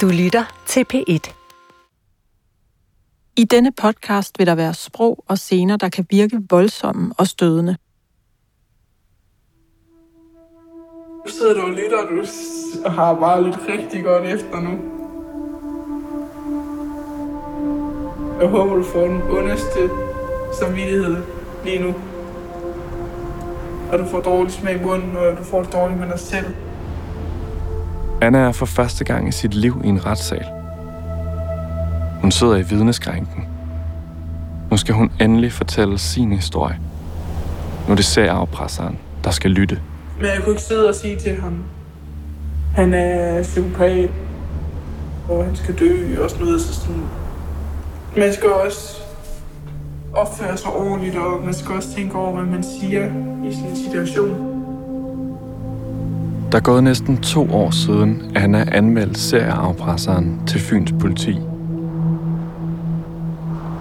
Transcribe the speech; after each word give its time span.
Du 0.00 0.08
lytter 0.08 0.44
til 0.66 0.86
P1. 0.94 1.34
I 3.36 3.44
denne 3.44 3.72
podcast 3.72 4.38
vil 4.38 4.46
der 4.46 4.54
være 4.54 4.74
sprog 4.74 5.24
og 5.28 5.38
scener, 5.38 5.76
der 5.76 5.88
kan 5.88 6.06
virke 6.10 6.42
voldsomme 6.50 7.14
og 7.18 7.26
stødende. 7.26 7.76
Du 11.26 11.30
sidder 11.30 11.54
du 11.54 11.60
og 11.60 11.70
lytter, 11.70 11.98
og 11.98 12.08
du 12.08 12.26
har 12.90 13.14
bare 13.14 13.44
lidt 13.44 13.58
rigtig 13.68 14.04
godt 14.04 14.24
efter 14.24 14.60
nu. 14.60 14.70
Jeg 18.40 18.48
håber, 18.48 18.74
du 18.74 18.84
får 18.84 19.06
den 19.06 19.22
ondeste 19.22 19.90
samvittighed 20.60 21.16
lige 21.64 21.78
nu. 21.78 21.94
Og 23.92 23.98
du 23.98 24.04
får 24.04 24.20
dårlig 24.20 24.52
smag 24.52 24.80
i 24.80 24.84
munden, 24.84 25.16
og 25.16 25.38
du 25.38 25.44
får 25.44 25.62
det 25.62 25.72
dårligt 25.72 26.00
med 26.00 26.08
dig 26.08 26.18
selv. 26.18 26.46
Anna 28.24 28.38
er 28.38 28.52
for 28.52 28.66
første 28.66 29.04
gang 29.04 29.28
i 29.28 29.32
sit 29.32 29.54
liv 29.54 29.80
i 29.84 29.88
en 29.88 30.06
retssal. 30.06 30.44
Hun 32.20 32.30
sidder 32.30 32.56
i 32.56 32.62
vidneskrænken. 32.62 33.48
Nu 34.70 34.76
skal 34.76 34.94
hun 34.94 35.12
endelig 35.20 35.52
fortælle 35.52 35.98
sin 35.98 36.32
historie. 36.32 36.78
Nu 37.86 37.92
er 37.92 37.96
det 37.96 38.04
særafpresseren, 38.04 38.98
der 39.24 39.30
skal 39.30 39.50
lytte. 39.50 39.80
Men 40.16 40.26
jeg 40.26 40.40
kunne 40.42 40.52
ikke 40.52 40.62
sidde 40.62 40.88
og 40.88 40.94
sige 40.94 41.16
til 41.16 41.40
ham, 41.40 41.62
han 42.74 42.94
er 42.94 43.42
psykopat, 43.42 44.10
og 45.28 45.44
han 45.44 45.56
skal 45.56 45.78
dø 45.78 46.22
og 46.22 46.30
sådan 46.30 46.44
noget. 46.44 46.60
Så 46.60 46.74
sådan. 46.74 47.02
Man 48.16 48.32
skal 48.32 48.48
også 48.48 49.02
opføre 50.14 50.56
sig 50.56 50.70
ordentligt, 50.70 51.16
og 51.16 51.44
man 51.44 51.54
skal 51.54 51.74
også 51.74 51.94
tænke 51.94 52.14
over, 52.14 52.32
hvad 52.32 52.44
man 52.44 52.62
siger 52.62 53.06
i 53.50 53.54
sin 53.54 53.84
situation. 53.84 54.53
Der 56.54 56.60
er 56.60 56.64
gået 56.64 56.84
næsten 56.84 57.22
to 57.22 57.54
år 57.54 57.70
siden, 57.70 58.32
Anna 58.36 58.64
anmeldte 58.72 59.20
serieafpresseren 59.20 60.46
til 60.46 60.60
Fyns 60.60 60.92
politi. 61.00 61.38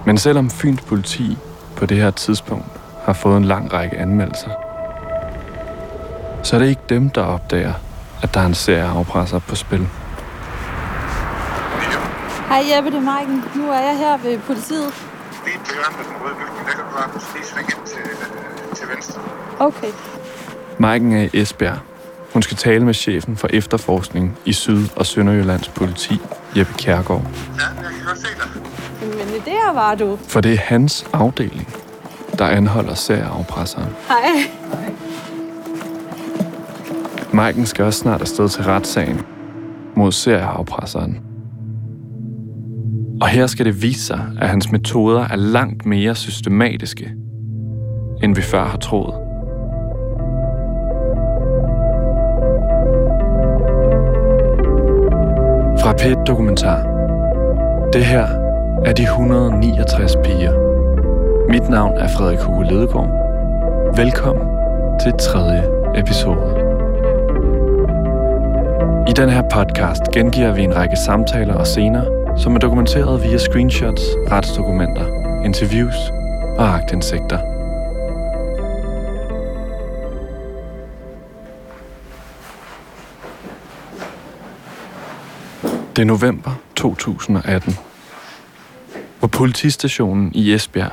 Men 0.05 0.17
selvom 0.17 0.49
Fyns 0.49 0.81
politi 0.81 1.37
på 1.75 1.85
det 1.85 1.97
her 1.97 2.11
tidspunkt 2.11 2.65
har 3.05 3.13
fået 3.13 3.37
en 3.37 3.45
lang 3.45 3.73
række 3.73 3.97
anmeldelser, 3.97 4.49
så 6.43 6.55
er 6.55 6.59
det 6.59 6.69
ikke 6.69 6.81
dem, 6.89 7.09
der 7.09 7.21
opdager, 7.21 7.73
at 8.23 8.33
der 8.33 8.39
er 8.39 8.45
en 8.45 8.53
serieafpresser 8.53 9.39
på 9.39 9.55
spil. 9.55 9.87
Hej 12.49 12.63
Jeppe, 12.75 12.91
det 12.91 12.97
er 12.97 13.01
Maiken. 13.01 13.43
Nu 13.55 13.69
er 13.69 13.79
jeg 13.79 13.97
her 13.97 14.17
ved 14.17 14.39
politiet. 14.39 14.93
Lige 15.45 15.57
til 15.65 15.73
hjørnet 15.73 16.07
den 16.07 16.15
røde 16.23 16.35
bygning, 16.35 16.67
der 16.67 16.73
kan 16.73 16.83
du 16.83 16.91
bare 16.97 17.09
lige 17.13 17.45
svinge 17.45 17.73
ind 17.77 17.87
til, 17.87 18.01
øh, 18.01 18.75
til 18.75 18.87
venstre. 18.95 19.21
Okay. 19.59 19.91
Maiken 20.79 21.11
er 21.11 21.21
i 21.21 21.29
Esbjerg. 21.33 21.92
Hun 22.33 22.41
skal 22.41 22.57
tale 22.57 22.85
med 22.85 22.93
chefen 22.93 23.35
for 23.37 23.47
efterforskning 23.53 24.37
i 24.45 24.53
Syd- 24.53 24.89
og 24.95 25.05
Sønderjyllands 25.05 25.69
politi, 25.69 26.19
Jeppe 26.57 26.73
Kjærgaard. 26.73 27.21
Ja, 27.21 27.83
jeg 27.83 27.91
kan 27.97 28.05
godt 28.05 28.17
se 28.17 28.27
dig. 28.27 28.61
Men 29.01 29.41
der 29.45 29.73
var 29.73 29.95
du. 29.95 30.17
For 30.27 30.41
det 30.41 30.53
er 30.53 30.57
hans 30.57 31.05
afdeling, 31.13 31.67
der 32.37 32.45
anholder 32.45 32.93
serieafpresseren. 32.93 33.89
Hej. 34.07 34.17
Maiken 37.33 37.65
skal 37.65 37.85
også 37.85 37.99
snart 37.99 38.21
afsted 38.21 38.49
til 38.49 38.63
retssagen 38.63 39.21
mod 39.95 40.11
serieafpresseren. 40.11 41.19
Og 43.21 43.27
her 43.27 43.47
skal 43.47 43.65
det 43.65 43.81
vise 43.81 44.05
sig, 44.05 44.21
at 44.41 44.49
hans 44.49 44.71
metoder 44.71 45.27
er 45.27 45.35
langt 45.35 45.85
mere 45.85 46.15
systematiske, 46.15 47.11
end 48.23 48.35
vi 48.35 48.41
før 48.41 48.65
har 48.65 48.77
troet. 48.77 49.22
Fra 55.93 56.15
p 56.15 56.27
Dokumentar. 56.27 56.83
Det 57.93 58.05
her 58.05 58.27
er 58.85 58.93
de 58.93 59.03
169 59.03 60.15
piger. 60.23 60.53
Mit 61.49 61.69
navn 61.69 61.97
er 61.97 62.07
Frederik 62.07 62.39
Hugo 62.39 62.61
Ledegaard. 62.61 63.09
Velkommen 63.95 64.47
til 65.01 65.13
tredje 65.19 65.63
episode. 65.95 66.55
I 69.09 69.11
den 69.11 69.29
her 69.29 69.41
podcast 69.41 70.11
gengiver 70.13 70.51
vi 70.51 70.63
en 70.63 70.75
række 70.75 70.95
samtaler 71.05 71.53
og 71.53 71.67
scener, 71.67 72.03
som 72.37 72.55
er 72.55 72.59
dokumenteret 72.59 73.23
via 73.23 73.37
screenshots, 73.37 74.03
retsdokumenter, 74.31 75.05
interviews 75.45 76.11
og 76.57 76.75
agtindsigter. 76.75 77.52
Det 85.95 86.01
er 86.01 86.05
november 86.05 86.61
2018. 86.75 87.73
På 89.21 89.27
politistationen 89.27 90.31
i 90.35 90.53
Esbjerg 90.53 90.91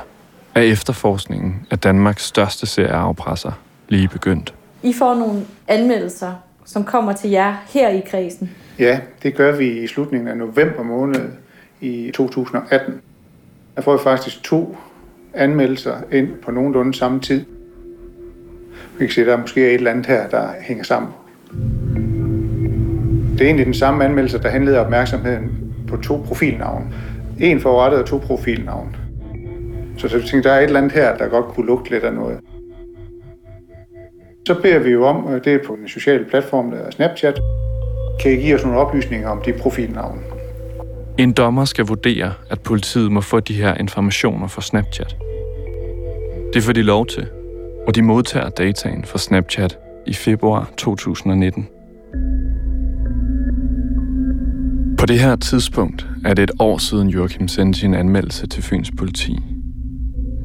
er 0.55 0.61
efterforskningen 0.61 1.67
af 1.71 1.79
Danmarks 1.79 2.23
største 2.23 2.65
serieafpresser 2.65 3.51
lige 3.89 4.07
begyndt. 4.07 4.53
I 4.83 4.93
får 4.93 5.15
nogle 5.15 5.45
anmeldelser, 5.67 6.33
som 6.65 6.83
kommer 6.83 7.13
til 7.13 7.29
jer 7.29 7.55
her 7.67 7.89
i 7.89 8.01
kredsen. 8.11 8.51
Ja, 8.79 8.99
det 9.23 9.35
gør 9.35 9.57
vi 9.57 9.83
i 9.83 9.87
slutningen 9.87 10.27
af 10.27 10.37
november 10.37 10.83
måned 10.83 11.29
i 11.81 12.11
2018. 12.13 13.01
Der 13.75 13.81
får 13.81 13.97
vi 13.97 14.03
faktisk 14.03 14.43
to 14.43 14.77
anmeldelser 15.33 15.95
ind 16.11 16.29
på 16.45 16.51
nogenlunde 16.51 16.93
samme 16.93 17.19
tid. 17.19 17.45
Vi 18.99 19.05
kan 19.05 19.13
se, 19.13 19.21
at 19.21 19.27
der 19.27 19.37
måske 19.37 19.63
er 19.63 19.67
et 19.67 19.73
eller 19.73 19.91
andet 19.91 20.05
her, 20.05 20.29
der 20.29 20.49
hænger 20.61 20.83
sammen. 20.83 21.11
Det 23.41 23.45
er 23.45 23.49
egentlig 23.49 23.65
den 23.65 23.73
samme 23.73 24.05
anmeldelse, 24.05 24.41
der 24.41 24.49
handlede 24.49 24.79
opmærksomheden 24.79 25.73
på 25.87 25.97
to 25.97 26.23
profilnavne. 26.27 26.85
En 27.39 27.61
forrettet 27.61 28.01
og 28.01 28.07
to 28.07 28.17
profilnavne. 28.17 28.89
Så, 29.97 30.07
så 30.07 30.17
jeg 30.17 30.25
tænkte, 30.25 30.49
der 30.49 30.55
er 30.55 30.59
et 30.59 30.63
eller 30.63 30.79
andet 30.79 30.91
her, 30.91 31.17
der 31.17 31.27
godt 31.27 31.45
kunne 31.45 31.65
lugte 31.65 31.89
lidt 31.89 32.03
af 32.03 32.13
noget. 32.13 32.39
Så 34.47 34.61
beder 34.61 34.79
vi 34.79 34.89
jo 34.89 35.05
om, 35.05 35.33
øh, 35.33 35.43
det 35.43 35.53
er 35.53 35.59
på 35.67 35.73
en 35.73 35.87
social 35.87 36.25
platform, 36.29 36.71
der 36.71 36.77
er 36.77 36.91
Snapchat, 36.91 37.39
kan 38.21 38.31
I 38.31 38.35
give 38.35 38.55
os 38.55 38.63
nogle 38.63 38.79
oplysninger 38.79 39.29
om 39.29 39.41
de 39.45 39.53
profilnavne? 39.53 40.21
En 41.17 41.31
dommer 41.31 41.65
skal 41.65 41.85
vurdere, 41.85 42.33
at 42.49 42.59
politiet 42.61 43.11
må 43.11 43.21
få 43.21 43.39
de 43.39 43.53
her 43.53 43.75
informationer 43.75 44.47
fra 44.47 44.61
Snapchat. 44.61 45.15
Det 46.53 46.63
får 46.63 46.73
de 46.73 46.81
lov 46.81 47.05
til, 47.05 47.27
og 47.87 47.95
de 47.95 48.01
modtager 48.01 48.49
dataen 48.49 49.05
fra 49.05 49.17
Snapchat 49.17 49.79
i 50.05 50.13
februar 50.13 50.71
2019. 50.77 51.67
På 55.01 55.05
det 55.05 55.19
her 55.19 55.35
tidspunkt 55.35 56.07
er 56.25 56.33
det 56.33 56.43
et 56.43 56.51
år 56.59 56.77
siden 56.77 57.09
Joachim 57.09 57.47
sendte 57.47 57.79
sin 57.79 57.93
anmeldelse 57.93 58.47
til 58.47 58.63
Fyns 58.63 58.91
politi. 58.97 59.39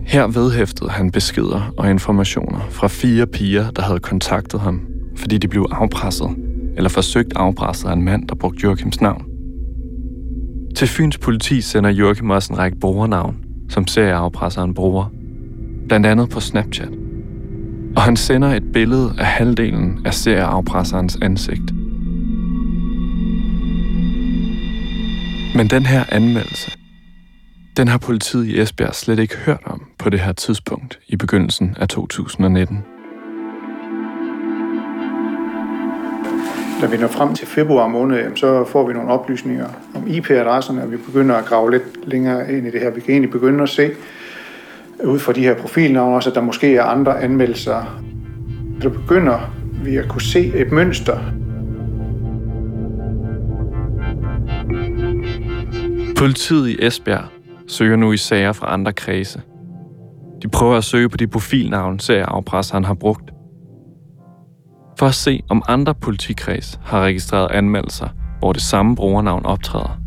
Her 0.07 0.27
vedhæftede 0.27 0.91
han 0.91 1.11
beskeder 1.11 1.73
og 1.79 1.91
informationer 1.91 2.61
fra 2.71 2.89
fire 2.89 3.27
piger, 3.27 3.71
der 3.71 3.83
havde 3.83 3.99
kontaktet 3.99 4.61
ham, 4.61 4.81
fordi 5.17 5.39
de 5.39 5.49
blev 5.49 5.67
afpresset 5.71 6.29
eller 6.77 6.91
forsøgt 6.91 7.33
afpresset 7.37 7.89
af 7.89 7.93
en 7.93 8.03
mand, 8.03 8.29
der 8.29 8.35
brugte 8.35 8.61
Joachims 8.65 9.01
navn. 9.01 9.25
Til 10.77 10.89
Fyns 10.89 11.19
politi 11.19 11.61
sender 11.61 11.91
Joachim 11.91 12.31
også 12.31 12.53
en 12.53 12.59
række 12.59 12.79
brugernavn, 12.81 13.37
som 13.69 13.87
serieafpresseren 13.87 14.75
bruger, 14.75 15.13
blandt 15.89 16.07
andet 16.07 16.31
på 16.31 16.41
Snapchat. 16.41 16.91
Og 17.97 18.03
han 18.03 18.17
sender 18.17 18.49
et 18.49 18.73
billede 18.73 19.13
af 19.19 19.27
halvdelen 19.27 20.01
af 20.05 20.15
serieafpresserens 20.15 21.19
ansigt. 21.23 21.76
Men 25.57 25.67
den 25.67 25.87
her 25.87 26.05
anmeldelse, 26.09 26.71
den 27.77 27.89
har 27.89 27.99
politiet 27.99 28.47
i 28.47 28.61
Esbjerg 28.61 28.95
slet 28.95 29.19
ikke 29.19 29.37
hørt 29.37 29.61
om 29.65 29.83
på 29.99 30.11
det 30.11 30.21
her 30.21 30.33
tidspunkt 30.33 30.99
i 31.09 31.17
begyndelsen 31.17 31.77
af 31.81 31.89
2019. 31.89 32.85
Når 36.81 36.89
vi 36.89 36.97
når 36.97 37.09
frem 37.09 37.35
til 37.35 37.47
februar 37.47 37.89
måned, 37.89 38.37
så 38.37 38.65
får 38.65 38.87
vi 38.87 38.93
nogle 38.93 39.11
oplysninger 39.11 39.69
om 39.95 40.07
IP-adresserne, 40.07 40.83
og 40.83 40.93
vi 40.93 40.97
begynder 40.97 41.35
at 41.35 41.45
grave 41.45 41.71
lidt 41.71 42.09
længere 42.09 42.53
ind 42.53 42.67
i 42.67 42.71
det 42.71 42.81
her. 42.81 42.91
Vi 42.91 43.01
kan 43.01 43.11
egentlig 43.11 43.31
begynde 43.31 43.63
at 43.63 43.69
se, 43.69 43.91
ud 45.05 45.19
fra 45.19 45.33
de 45.33 45.41
her 45.41 45.55
profilnavne 45.55 46.17
også, 46.17 46.31
at 46.31 46.35
der 46.35 46.43
måske 46.43 46.77
er 46.77 46.83
andre 46.83 47.23
anmeldelser. 47.23 48.03
Så 48.83 48.91
begynder 48.91 49.55
vi 49.85 49.97
at 49.97 50.09
kunne 50.09 50.23
se 50.23 50.53
et 50.55 50.73
mønster. 50.73 51.19
Politiet 56.17 56.69
i 56.69 56.87
Esbjerg 56.87 57.25
søger 57.69 57.97
nu 57.97 58.13
i 58.13 58.17
sager 58.17 58.53
fra 58.53 58.73
andre 58.73 58.93
kredse. 58.93 59.41
De 60.43 60.49
prøver 60.49 60.77
at 60.77 60.85
søge 60.85 61.09
på 61.09 61.17
de 61.17 61.27
profilnavne, 61.27 62.01
serieafpresseren 62.01 62.85
har 62.85 62.95
brugt. 62.95 63.31
For 64.99 65.07
at 65.07 65.15
se, 65.15 65.43
om 65.49 65.63
andre 65.69 65.95
politikreds 65.95 66.81
har 66.85 67.01
registreret 67.01 67.51
anmeldelser, 67.51 68.09
hvor 68.39 68.53
det 68.53 68.63
samme 68.63 68.97
brugernavn 68.97 69.47
optræder. 69.47 70.01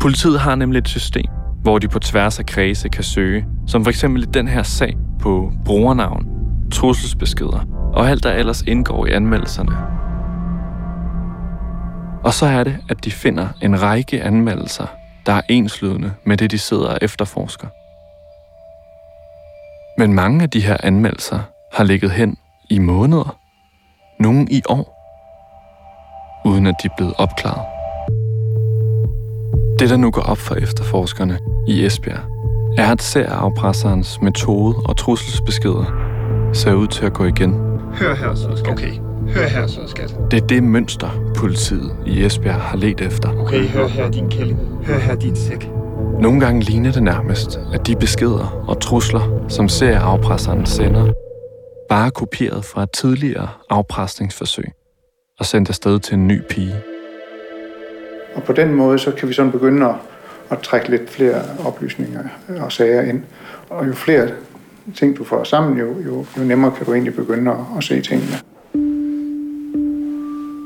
Politiet 0.00 0.40
har 0.40 0.54
nemlig 0.54 0.78
et 0.78 0.88
system, 0.88 1.30
hvor 1.62 1.78
de 1.78 1.88
på 1.88 1.98
tværs 1.98 2.38
af 2.38 2.46
kredse 2.46 2.88
kan 2.88 3.04
søge, 3.04 3.46
som 3.66 3.84
for 3.84 3.90
eksempel 3.90 4.22
i 4.22 4.26
den 4.26 4.48
her 4.48 4.62
sag 4.62 4.96
på 5.20 5.52
brugernavn, 5.64 6.26
trusselsbeskeder 6.72 7.66
og 7.94 8.08
alt, 8.08 8.24
der 8.24 8.32
ellers 8.32 8.62
indgår 8.62 9.06
i 9.06 9.10
anmeldelserne. 9.10 9.72
Og 12.24 12.34
så 12.34 12.46
er 12.46 12.64
det, 12.64 12.76
at 12.88 13.04
de 13.04 13.10
finder 13.10 13.48
en 13.62 13.82
række 13.82 14.22
anmeldelser, 14.22 14.86
der 15.26 15.32
er 15.32 15.42
enslydende 15.48 16.14
med 16.24 16.36
det, 16.36 16.50
de 16.50 16.58
sidder 16.58 16.88
og 16.88 16.98
efterforsker. 17.02 17.66
Men 19.98 20.14
mange 20.14 20.42
af 20.42 20.50
de 20.50 20.60
her 20.60 20.76
anmeldelser 20.82 21.40
har 21.72 21.84
ligget 21.84 22.10
hen 22.10 22.36
i 22.70 22.78
måneder, 22.78 23.38
nogle 24.20 24.46
i 24.50 24.62
år, 24.68 24.98
uden 26.44 26.66
at 26.66 26.74
de 26.82 26.88
er 26.88 26.94
blevet 26.96 27.14
opklaret. 27.18 27.66
Det, 29.78 29.90
der 29.90 29.96
nu 29.96 30.10
går 30.10 30.22
op 30.22 30.38
for 30.38 30.54
efterforskerne 30.54 31.38
i 31.68 31.84
Esbjerg, 31.84 32.20
er, 32.78 32.92
at 32.92 33.02
serafpresserens 33.02 34.20
metode 34.20 34.76
og 34.84 34.96
trusselsbeskeder 34.96 35.84
ser 36.52 36.72
ud 36.72 36.86
til 36.86 37.06
at 37.06 37.12
gå 37.12 37.24
igen. 37.24 37.54
Hør 37.94 38.14
her 38.14 38.34
så, 38.34 38.56
skat. 38.56 38.72
Okay. 38.72 39.11
Hør 39.34 39.46
her 39.46 39.66
så, 39.66 39.80
skat. 39.86 40.16
Det 40.30 40.42
er 40.42 40.46
det 40.46 40.62
mønster, 40.62 41.32
politiet 41.36 41.96
i 42.06 42.24
Esbjerg 42.24 42.60
har 42.60 42.76
let 42.76 43.00
efter. 43.00 43.38
Okay, 43.38 43.68
hør 43.68 43.86
her 43.86 44.10
din 44.10 44.30
kælling. 44.30 44.58
Hør 44.86 44.98
her 44.98 45.14
din 45.14 45.36
sæk. 45.36 45.68
Nogle 46.20 46.40
gange 46.40 46.60
ligner 46.60 46.92
det 46.92 47.02
nærmest, 47.02 47.60
at 47.74 47.86
de 47.86 47.96
beskeder 47.96 48.64
og 48.68 48.80
trusler, 48.80 49.46
som 49.48 49.68
serieafpresseren 49.68 50.66
sender, 50.66 51.12
bare 51.88 52.06
er 52.06 52.10
kopieret 52.10 52.64
fra 52.64 52.82
et 52.82 52.90
tidligere 52.90 53.48
afpresningsforsøg 53.70 54.72
og 55.38 55.46
sendt 55.46 55.68
afsted 55.68 55.98
til 55.98 56.14
en 56.14 56.28
ny 56.28 56.40
pige. 56.50 56.74
Og 58.34 58.42
på 58.42 58.52
den 58.52 58.74
måde, 58.74 58.98
så 58.98 59.10
kan 59.10 59.28
vi 59.28 59.34
sådan 59.34 59.52
begynde 59.52 59.86
at, 59.86 59.94
at 60.50 60.58
trække 60.58 60.90
lidt 60.90 61.10
flere 61.10 61.42
oplysninger 61.66 62.24
og 62.60 62.72
sager 62.72 63.02
ind. 63.02 63.22
Og 63.70 63.86
jo 63.88 63.92
flere 63.92 64.28
ting, 64.94 65.18
du 65.18 65.24
får 65.24 65.44
sammen, 65.44 65.78
jo, 65.78 66.02
jo, 66.06 66.26
jo 66.38 66.44
nemmere 66.44 66.72
kan 66.72 66.86
du 66.86 66.92
egentlig 66.92 67.14
begynde 67.14 67.50
at, 67.50 67.58
at 67.76 67.84
se 67.84 68.00
tingene. 68.00 68.51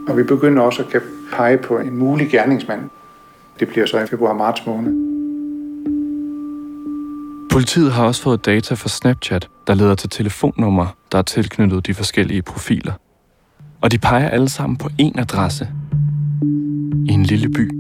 Og 0.09 0.17
vi 0.17 0.23
begynder 0.23 0.63
også 0.63 0.83
at 0.83 0.89
kan 0.89 1.01
pege 1.33 1.59
på 1.59 1.79
en 1.79 1.99
mulig 1.99 2.31
gerningsmand. 2.31 2.81
Det 3.61 3.69
bliver 3.69 3.87
så 3.87 3.99
i 3.99 4.07
februar-marts 4.07 4.67
måned. 4.67 5.07
Politiet 7.51 7.93
har 7.93 8.05
også 8.05 8.23
fået 8.23 8.47
data 8.47 8.75
fra 8.75 8.89
Snapchat, 8.89 9.49
der 9.67 9.75
leder 9.75 9.95
til 9.95 10.11
telefonnumre, 10.11 10.89
der 11.13 11.19
er 11.19 11.23
tilknyttet 11.23 11.87
de 11.87 11.95
forskellige 11.95 12.43
profiler. 12.43 12.93
Og 13.81 13.93
de 13.93 13.99
peger 13.99 14.29
alle 14.29 14.49
sammen 14.49 14.77
på 14.77 14.89
én 15.03 15.21
adresse. 15.21 15.69
I 17.09 17.13
en 17.13 17.23
lille 17.23 17.49
by, 17.49 17.71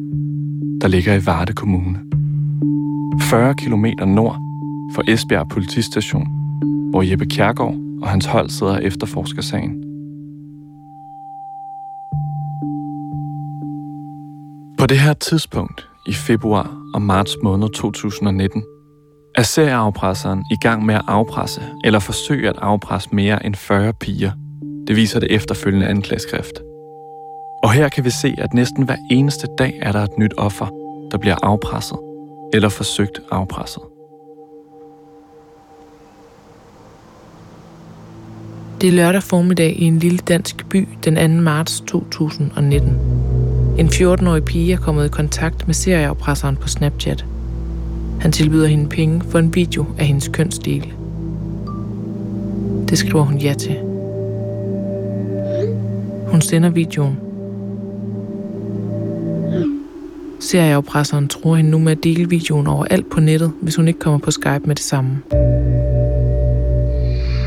der 0.80 0.88
ligger 0.88 1.14
i 1.14 1.26
Varde 1.26 1.52
Kommune. 1.52 1.98
40 3.20 3.54
km 3.54 3.86
nord 4.06 4.36
for 4.94 5.02
Esbjerg 5.08 5.48
politistation, 5.48 6.26
hvor 6.90 7.02
Jeppe 7.02 7.26
Kjærgaard 7.26 7.74
og 8.02 8.08
hans 8.08 8.26
hold 8.26 8.50
sidder 8.50 8.72
og 8.72 8.84
efterforsker 8.84 9.42
sagen. 9.42 9.85
På 14.86 14.88
det 14.88 14.98
her 14.98 15.12
tidspunkt, 15.12 15.88
i 16.06 16.12
februar 16.12 16.76
og 16.94 17.02
marts 17.02 17.36
måned 17.42 17.68
2019, 17.68 18.64
er 19.34 19.42
serieafpresseren 19.42 20.44
i 20.50 20.56
gang 20.60 20.86
med 20.86 20.94
at 20.94 21.02
afpresse 21.08 21.62
eller 21.84 21.98
forsøge 21.98 22.48
at 22.48 22.56
afpresse 22.58 23.08
mere 23.12 23.46
end 23.46 23.54
40 23.54 23.92
piger. 23.92 24.30
Det 24.86 24.96
viser 24.96 25.20
det 25.20 25.32
efterfølgende 25.32 25.86
anklageskrift. 25.86 26.60
Og 27.62 27.72
her 27.72 27.88
kan 27.88 28.04
vi 28.04 28.10
se, 28.10 28.34
at 28.38 28.54
næsten 28.54 28.84
hver 28.84 28.96
eneste 29.10 29.46
dag 29.58 29.78
er 29.82 29.92
der 29.92 30.02
et 30.02 30.18
nyt 30.18 30.34
offer, 30.36 30.66
der 31.10 31.18
bliver 31.18 31.36
afpresset 31.42 31.98
eller 32.54 32.68
forsøgt 32.68 33.20
afpresset. 33.30 33.82
Det 38.80 38.88
er 38.88 38.92
lørdag 38.92 39.22
formiddag 39.22 39.76
i 39.78 39.84
en 39.84 39.98
lille 39.98 40.18
dansk 40.18 40.68
by 40.68 40.88
den 41.04 41.36
2. 41.36 41.42
marts 41.42 41.80
2019. 41.80 43.15
En 43.78 43.88
14-årig 43.88 44.44
pige 44.44 44.72
er 44.72 44.78
kommet 44.78 45.06
i 45.06 45.08
kontakt 45.08 45.66
med 45.68 45.74
serieafpresseren 45.74 46.56
på 46.56 46.68
Snapchat– 46.68 47.24
han 48.20 48.32
tilbyder 48.32 48.66
hende 48.66 48.88
penge 48.88 49.22
for 49.30 49.38
en 49.38 49.54
video 49.54 49.86
af 49.98 50.06
hendes 50.06 50.28
kønsdel. 50.28 50.92
Det 52.88 52.98
skriver 52.98 53.24
hun 53.24 53.38
ja 53.38 53.54
til. 53.54 53.78
Hun 56.26 56.40
sender 56.40 56.70
videoen. 56.70 57.18
Serieafpresseren 60.40 61.28
tror 61.28 61.56
hende 61.56 61.70
nu 61.70 61.78
med 61.78 61.92
at 61.92 62.04
dele 62.04 62.28
videoen 62.28 62.66
overalt 62.66 63.10
på 63.10 63.20
nettet, 63.20 63.52
hvis 63.62 63.76
hun 63.76 63.88
ikke 63.88 64.00
kommer 64.00 64.18
på 64.18 64.30
Skype 64.30 64.62
med 64.64 64.74
det 64.74 64.84
samme. 64.84 65.22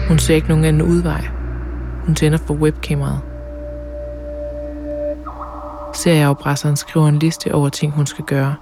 Hun 0.08 0.20
ser 0.20 0.36
ikke 0.36 0.48
nogen 0.48 0.66
anden 0.66 0.82
udvej. 0.82 1.26
Hun 2.06 2.16
tænder 2.16 2.38
for 2.38 2.54
webkameraet. 2.54 3.20
Serieafpresseren 6.04 6.76
skriver 6.76 7.08
en 7.08 7.20
liste 7.20 7.56
over 7.56 7.70
ting, 7.70 7.92
hun 7.92 8.06
skal 8.06 8.26
gøre. 8.26 8.56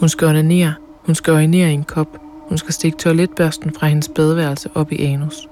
Hun 0.00 0.08
skal 0.08 0.28
onanere 0.28 0.74
hun 1.06 1.14
skal 1.14 1.32
øjnere 1.32 1.70
i 1.70 1.74
en 1.74 1.84
kop. 1.84 2.08
Hun 2.48 2.58
skal 2.58 2.74
stikke 2.74 2.98
toiletbørsten 2.98 3.74
fra 3.74 3.86
hendes 3.86 4.08
badeværelse 4.08 4.70
op 4.74 4.92
i 4.92 5.02
anus. 5.02 5.48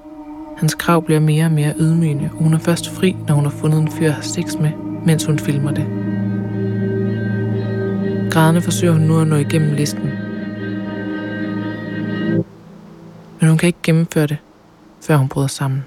Hans 0.56 0.74
krav 0.74 1.02
bliver 1.02 1.20
mere 1.20 1.44
og 1.44 1.52
mere 1.52 1.74
ydmygende, 1.78 2.30
og 2.32 2.42
hun 2.42 2.54
er 2.54 2.58
først 2.58 2.90
fri, 2.90 3.16
når 3.28 3.34
hun 3.34 3.44
har 3.44 3.50
fundet 3.50 3.80
en 3.80 3.90
fyr 3.90 4.06
at 4.06 4.12
have 4.12 4.24
sex 4.24 4.54
med, 4.60 4.70
mens 5.06 5.24
hun 5.24 5.38
filmer 5.38 5.70
det. 5.70 5.86
Grædende 8.30 8.62
forsøger 8.62 8.92
hun 8.92 9.02
nu 9.02 9.20
at 9.20 9.26
nå 9.26 9.36
igennem 9.36 9.74
listen. 9.74 10.10
Men 13.40 13.48
hun 13.48 13.58
kan 13.58 13.66
ikke 13.66 13.78
gennemføre 13.82 14.26
det, 14.26 14.38
før 15.00 15.16
hun 15.16 15.28
bryder 15.28 15.48
sammen. 15.48 15.84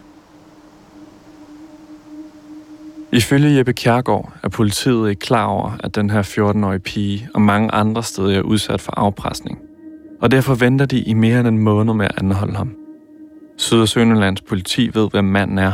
Ifølge 3.12 3.58
Jeppe 3.58 3.74
Kjærgaard 3.74 4.34
er 4.44 4.50
politiet 4.50 5.10
ikke 5.10 5.20
klar 5.20 5.46
over, 5.46 5.72
at 5.80 5.96
den 5.96 6.10
her 6.10 6.22
14-årige 6.22 6.80
pige 6.80 7.30
og 7.34 7.42
mange 7.42 7.72
andre 7.72 8.04
steder 8.04 8.38
er 8.38 8.42
udsat 8.42 8.82
for 8.82 8.92
afpresning. 8.92 9.60
Og 10.22 10.32
derfor 10.32 10.56
venter 10.56 10.86
de 10.86 11.00
i 11.00 11.14
mere 11.14 11.40
end 11.40 11.48
en 11.48 11.58
måned 11.58 11.94
med 11.94 12.06
at 12.06 12.12
anholde 12.18 12.56
ham. 12.56 12.76
Syd- 13.58 13.82
og 13.82 13.88
Sønderlands 13.88 14.42
politi 14.42 14.90
ved, 14.94 15.10
hvem 15.12 15.26
manden 15.26 15.58
er. 15.58 15.72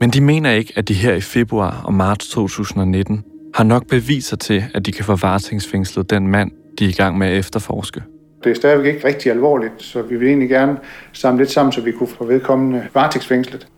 Men 0.00 0.10
de 0.10 0.20
mener 0.20 0.50
ikke, 0.50 0.72
at 0.76 0.88
de 0.88 0.94
her 0.94 1.14
i 1.14 1.20
februar 1.20 1.82
og 1.84 1.94
marts 1.94 2.28
2019 2.28 3.24
har 3.54 3.64
nok 3.64 3.86
beviser 3.86 4.36
til, 4.36 4.64
at 4.74 4.86
de 4.86 4.92
kan 4.92 5.04
få 5.04 5.16
varetægtsfængslet 5.16 6.10
den 6.10 6.28
mand, 6.28 6.50
de 6.78 6.84
er 6.84 6.88
i 6.88 6.92
gang 6.92 7.18
med 7.18 7.26
at 7.26 7.38
efterforske. 7.38 8.02
Det 8.44 8.50
er 8.50 8.54
stadigvæk 8.54 8.94
ikke 8.94 9.08
rigtig 9.08 9.32
alvorligt, 9.32 9.82
så 9.82 10.02
vi 10.02 10.16
vil 10.16 10.28
egentlig 10.28 10.48
gerne 10.48 10.76
samle 11.12 11.38
lidt 11.38 11.50
sammen, 11.50 11.72
så 11.72 11.80
vi 11.80 11.92
kunne 11.92 12.08
få 12.08 12.26
vedkommende 12.26 12.86
varetægtsfængslet. 12.94 13.68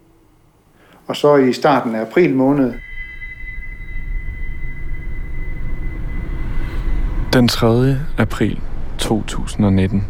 Og 1.08 1.17
så 1.17 1.37
i 1.37 1.53
starten 1.53 1.94
af 1.94 2.00
april 2.00 2.35
måned. 2.35 2.75
Den 7.32 7.48
3. 7.48 7.96
april 8.19 8.60
2019 8.98 10.06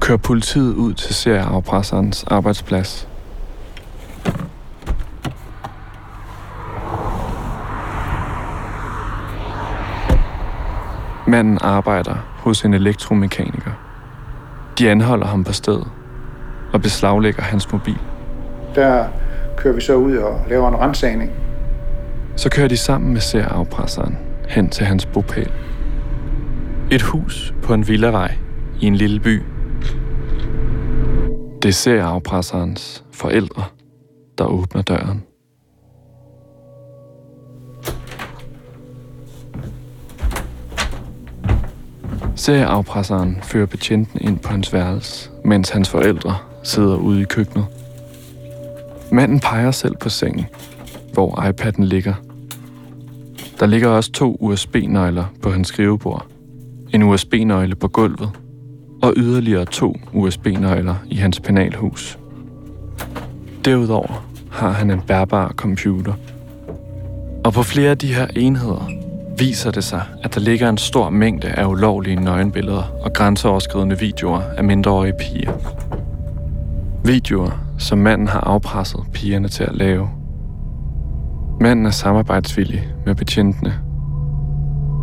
kører 0.00 0.18
politiet 0.18 0.74
ud 0.74 0.94
til 0.94 1.14
serieafpresserens 1.14 2.24
arbejdsplads. 2.24 3.08
Manden 11.26 11.58
arbejder 11.60 12.14
hos 12.36 12.64
en 12.64 12.74
elektromekaniker. 12.74 13.70
De 14.78 14.90
anholder 14.90 15.26
ham 15.26 15.44
på 15.44 15.52
stedet 15.52 15.86
og 16.72 16.82
beslaglægger 16.82 17.42
hans 17.42 17.72
mobil. 17.72 17.98
Der 18.74 19.04
kører 19.56 19.74
vi 19.74 19.80
så 19.80 19.94
ud 19.94 20.16
og 20.16 20.40
laver 20.48 20.68
en 20.68 20.76
rensagning. 20.76 21.32
Så 22.36 22.50
kører 22.50 22.68
de 22.68 22.76
sammen 22.76 23.12
med 23.12 23.20
særafpresseren 23.20 24.18
hen 24.48 24.68
til 24.68 24.86
hans 24.86 25.06
bopæl. 25.06 25.52
Et 26.90 27.02
hus 27.02 27.54
på 27.62 27.74
en 27.74 27.88
villavej 27.88 28.34
i 28.80 28.86
en 28.86 28.96
lille 28.96 29.20
by. 29.20 29.42
Det 31.62 31.74
ser 31.74 32.04
afpresserens 32.04 33.04
forældre, 33.12 33.64
der 34.38 34.44
åbner 34.44 34.82
døren. 34.82 35.22
Serieafpresseren 42.36 43.38
fører 43.42 43.66
betjenten 43.66 44.20
ind 44.20 44.38
på 44.38 44.48
hans 44.48 44.72
værelse, 44.72 45.30
mens 45.44 45.70
hans 45.70 45.88
forældre 45.88 46.36
sidder 46.62 46.96
ude 46.96 47.20
i 47.20 47.24
køkkenet. 47.24 47.66
Manden 49.12 49.40
peger 49.40 49.70
selv 49.70 49.96
på 49.96 50.08
sengen, 50.08 50.46
hvor 51.12 51.40
iPad'en 51.40 51.84
ligger. 51.84 52.14
Der 53.60 53.66
ligger 53.66 53.88
også 53.88 54.12
to 54.12 54.36
USB-nøgler 54.40 55.24
på 55.42 55.50
hans 55.50 55.68
skrivebord. 55.68 56.26
En 56.94 57.02
USB-nøgle 57.02 57.74
på 57.74 57.88
gulvet, 57.88 58.30
og 59.02 59.12
yderligere 59.16 59.64
to 59.64 59.96
USB-nøgler 60.12 60.94
i 61.06 61.16
hans 61.16 61.40
penalhus. 61.40 62.18
Derudover 63.64 64.26
har 64.50 64.70
han 64.70 64.90
en 64.90 65.00
bærbar 65.00 65.52
computer. 65.56 66.12
Og 67.44 67.52
på 67.52 67.62
flere 67.62 67.90
af 67.90 67.98
de 67.98 68.14
her 68.14 68.26
enheder 68.36 68.90
viser 69.38 69.70
det 69.70 69.84
sig, 69.84 70.02
at 70.22 70.34
der 70.34 70.40
ligger 70.40 70.68
en 70.68 70.78
stor 70.78 71.10
mængde 71.10 71.48
af 71.48 71.66
ulovlige 71.66 72.16
nøgenbilleder 72.16 72.82
og 73.02 73.12
grænseoverskridende 73.12 73.98
videoer 73.98 74.40
af 74.40 74.64
mindreårige 74.64 75.14
piger. 75.20 75.52
Videoer, 77.04 77.69
som 77.80 77.98
manden 77.98 78.28
har 78.28 78.40
afpresset 78.40 79.00
pigerne 79.12 79.48
til 79.48 79.64
at 79.64 79.74
lave. 79.74 80.08
Manden 81.60 81.86
er 81.86 81.90
samarbejdsvillig 81.90 82.88
med 83.06 83.14
betjentene, 83.14 83.74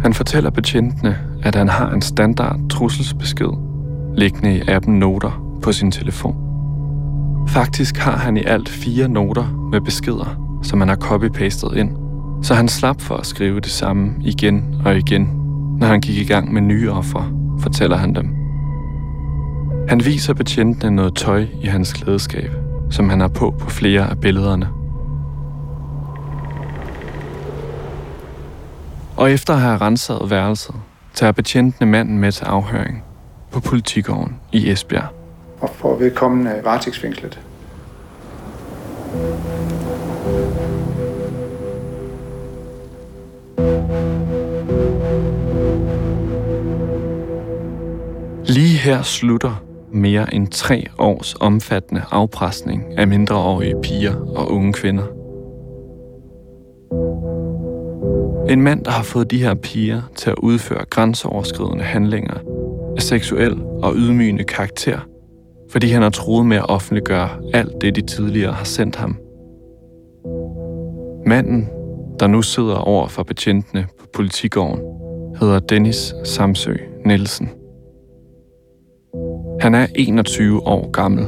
Han 0.01 0.13
fortæller 0.13 0.49
betjentene, 0.49 1.17
at 1.43 1.55
han 1.55 1.69
har 1.69 1.89
en 1.89 2.01
standard 2.01 2.59
trusselsbesked 2.69 3.49
liggende 4.17 4.57
i 4.57 4.61
appen 4.67 4.99
Noter 4.99 5.59
på 5.63 5.71
sin 5.71 5.91
telefon. 5.91 6.35
Faktisk 7.47 7.97
har 7.97 8.17
han 8.17 8.37
i 8.37 8.43
alt 8.43 8.69
fire 8.69 9.07
noter 9.07 9.69
med 9.71 9.81
beskeder, 9.81 10.59
som 10.63 10.79
han 10.79 10.89
har 10.89 10.95
copy-pastet 10.95 11.77
ind, 11.77 11.91
så 12.43 12.53
han 12.53 12.67
slap 12.67 13.01
for 13.01 13.15
at 13.15 13.25
skrive 13.25 13.59
det 13.59 13.71
samme 13.71 14.13
igen 14.21 14.81
og 14.85 14.97
igen, 14.97 15.29
når 15.79 15.87
han 15.87 16.01
gik 16.01 16.17
i 16.17 16.33
gang 16.33 16.53
med 16.53 16.61
nye 16.61 16.91
offer, 16.91 17.33
fortæller 17.59 17.97
han 17.97 18.15
dem. 18.15 18.35
Han 19.89 20.05
viser 20.05 20.33
betjentene 20.33 20.95
noget 20.95 21.15
tøj 21.15 21.45
i 21.61 21.67
hans 21.67 21.93
klædeskab, 21.93 22.51
som 22.91 23.09
han 23.09 23.19
har 23.19 23.27
på 23.27 23.51
på 23.59 23.69
flere 23.69 24.09
af 24.09 24.19
billederne. 24.21 24.69
Og 29.17 29.31
efter 29.31 29.53
at 29.53 29.59
have 29.59 29.77
renset 29.77 30.29
værelset, 30.29 30.75
tager 31.13 31.31
betjentene 31.31 31.91
manden 31.91 32.17
med 32.17 32.31
til 32.31 32.45
afhøring 32.45 33.03
på 33.51 33.59
politigården 33.59 34.35
i 34.51 34.69
Esbjerg. 34.71 35.07
Og 35.61 35.69
får 35.75 35.97
vedkommende 35.97 36.61
varetægtsfængslet. 36.63 37.39
Lige 48.45 48.77
her 48.77 49.01
slutter 49.01 49.66
mere 49.91 50.33
end 50.33 50.47
tre 50.47 50.85
års 50.99 51.35
omfattende 51.39 52.01
afpresning 52.11 52.97
af 52.97 53.07
mindreårige 53.07 53.75
piger 53.83 54.15
og 54.15 54.51
unge 54.51 54.73
kvinder. 54.73 55.03
En 58.49 58.61
mand, 58.61 58.83
der 58.83 58.91
har 58.91 59.03
fået 59.03 59.31
de 59.31 59.43
her 59.43 59.53
piger 59.53 60.01
til 60.15 60.29
at 60.29 60.35
udføre 60.37 60.85
grænseoverskridende 60.89 61.83
handlinger 61.83 62.37
af 62.95 63.01
seksuel 63.01 63.61
og 63.83 63.93
ydmygende 63.95 64.43
karakter, 64.43 64.99
fordi 65.71 65.87
han 65.87 66.01
har 66.01 66.09
troet 66.09 66.45
med 66.45 66.57
at 66.57 66.69
offentliggøre 66.69 67.29
alt 67.53 67.81
det, 67.81 67.95
de 67.95 68.01
tidligere 68.01 68.53
har 68.53 68.65
sendt 68.65 68.95
ham. 68.95 69.17
Manden, 71.25 71.69
der 72.19 72.27
nu 72.27 72.41
sidder 72.41 72.75
over 72.75 73.07
for 73.07 73.23
betjentene 73.23 73.87
på 73.99 74.05
politigården, 74.13 74.79
hedder 75.39 75.59
Dennis 75.59 76.13
Samsø 76.23 76.75
Nielsen. 77.05 77.49
Han 79.61 79.75
er 79.75 79.87
21 79.95 80.67
år 80.67 80.91
gammel. 80.91 81.25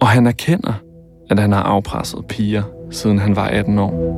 Og 0.00 0.06
han 0.06 0.26
erkender, 0.26 0.72
at 1.30 1.38
han 1.38 1.52
har 1.52 1.62
afpresset 1.62 2.24
piger, 2.28 2.62
siden 2.90 3.18
han 3.18 3.36
var 3.36 3.46
18 3.46 3.78
år. 3.78 4.16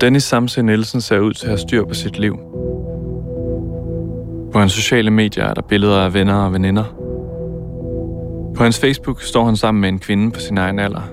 Dennis 0.00 0.22
Samse 0.22 0.62
Nielsen 0.62 1.00
ser 1.00 1.18
ud 1.18 1.32
til 1.32 1.46
at 1.46 1.50
have 1.50 1.58
styr 1.58 1.84
på 1.84 1.94
sit 1.94 2.18
liv. 2.18 2.38
På 4.52 4.58
hans 4.58 4.72
sociale 4.72 5.10
medier 5.10 5.44
er 5.44 5.54
der 5.54 5.62
billeder 5.62 6.00
af 6.00 6.14
venner 6.14 6.34
og 6.34 6.52
veninder. 6.52 6.84
På 8.56 8.62
hans 8.62 8.80
Facebook 8.80 9.22
står 9.22 9.44
han 9.44 9.56
sammen 9.56 9.80
med 9.80 9.88
en 9.88 9.98
kvinde 9.98 10.30
på 10.30 10.40
sin 10.40 10.58
egen 10.58 10.78
alder. 10.78 11.10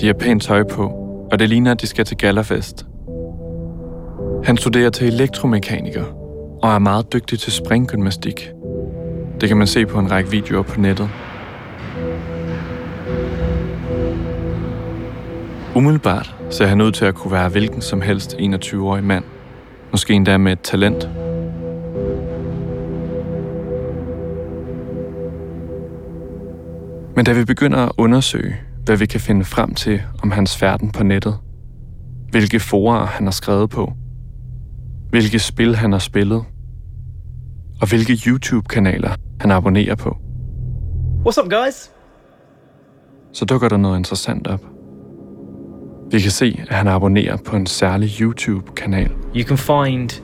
De 0.00 0.06
har 0.06 0.14
pænt 0.14 0.42
tøj 0.42 0.62
på, 0.62 0.99
og 1.32 1.38
det 1.38 1.48
ligner, 1.48 1.70
at 1.70 1.80
de 1.80 1.86
skal 1.86 2.04
til 2.04 2.16
gallerfest. 2.16 2.86
Han 4.44 4.56
studerer 4.56 4.90
til 4.90 5.06
elektromekaniker 5.06 6.04
og 6.62 6.74
er 6.74 6.78
meget 6.78 7.12
dygtig 7.12 7.38
til 7.38 7.52
springgymnastik. 7.52 8.50
Det 9.40 9.48
kan 9.48 9.58
man 9.58 9.66
se 9.66 9.86
på 9.86 9.98
en 9.98 10.10
række 10.10 10.30
videoer 10.30 10.62
på 10.62 10.80
nettet. 10.80 11.10
Umiddelbart 15.74 16.34
ser 16.50 16.66
han 16.66 16.80
ud 16.80 16.92
til 16.92 17.04
at 17.04 17.14
kunne 17.14 17.32
være 17.32 17.48
hvilken 17.48 17.82
som 17.82 18.00
helst 18.00 18.34
21-årig 18.34 19.04
mand. 19.04 19.24
Måske 19.90 20.14
endda 20.14 20.38
med 20.38 20.52
et 20.52 20.60
talent. 20.60 21.08
Men 27.16 27.24
da 27.24 27.32
vi 27.32 27.44
begynder 27.44 27.78
at 27.78 27.92
undersøge, 27.98 28.56
hvad 28.90 28.98
vi 28.98 29.06
kan 29.06 29.20
finde 29.20 29.44
frem 29.44 29.74
til 29.74 30.02
om 30.22 30.30
hans 30.30 30.56
færden 30.56 30.90
på 30.90 31.02
nettet, 31.02 31.38
hvilke 32.30 32.60
forer 32.60 33.06
han 33.06 33.26
har 33.26 33.30
skrevet 33.30 33.70
på, 33.70 33.92
hvilke 35.10 35.38
spil 35.38 35.76
han 35.76 35.92
har 35.92 35.98
spillet, 35.98 36.44
og 37.80 37.88
hvilke 37.88 38.12
YouTube-kanaler 38.12 39.10
han 39.40 39.50
abonnerer 39.50 39.94
på, 39.94 40.16
What's 41.26 41.42
up, 41.42 41.50
guys? 41.50 41.90
så 43.32 43.44
dukker 43.44 43.68
der 43.68 43.76
noget 43.76 43.98
interessant 43.98 44.46
op. 44.46 44.60
Vi 46.10 46.20
kan 46.20 46.30
se, 46.30 46.60
at 46.68 46.76
han 46.76 46.88
abonnerer 46.88 47.36
på 47.36 47.56
en 47.56 47.66
særlig 47.66 48.20
YouTube-kanal, 48.20 49.10
You 49.36 49.44
can 49.44 49.58
find 49.58 50.22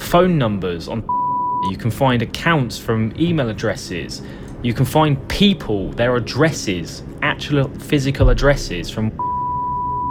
phone 0.00 0.38
numbers 0.38 0.88
on. 0.88 1.02
You 1.72 1.80
can 1.80 1.90
find 1.90 2.22
accounts 2.22 2.84
from 2.84 3.12
email 3.18 3.48
addresses. 3.48 4.22
You 4.62 4.74
can 4.74 4.84
find 4.84 5.16
people, 5.28 5.92
their 5.92 6.16
addresses, 6.16 7.02
actual 7.22 7.70
physical 7.78 8.30
addresses 8.30 8.90
from. 8.92 9.12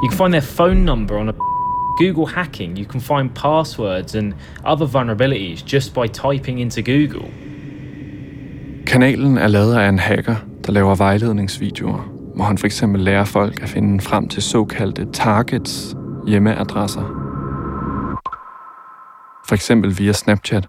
You 0.04 0.10
can 0.10 0.18
find 0.18 0.34
their 0.34 0.42
phone 0.42 0.86
number 0.86 1.18
on 1.18 1.30
a 1.30 1.34
Google 1.98 2.26
hacking. 2.26 2.78
You 2.78 2.86
can 2.86 3.00
find 3.00 3.34
passwords 3.34 4.16
and 4.16 4.34
other 4.66 4.86
vulnerabilities 4.86 5.64
just 5.66 5.94
by 5.94 6.08
typing 6.08 6.60
into 6.60 6.82
Google. 6.82 7.32
Kanalen 8.88 9.38
er 9.38 9.48
lavet 9.48 9.76
af 9.76 9.90
en 9.90 10.00
hacker, 10.00 10.36
der 10.66 10.72
laver 10.72 10.96
vejledningsvideoer, 10.96 12.00
hvor 12.36 12.46
han 12.46 12.58
for 12.58 12.66
eksempel 12.66 13.02
lærer 13.02 13.26
folk 13.26 13.62
at 13.62 13.70
finde 13.70 14.02
frem 14.02 14.28
til 14.28 14.44
såkaldte 14.44 15.08
targets 15.14 15.96
hjemmeadresser. 16.28 17.02
For 19.48 19.54
eksempel 19.56 19.98
via 19.98 20.12
Snapchat. 20.12 20.68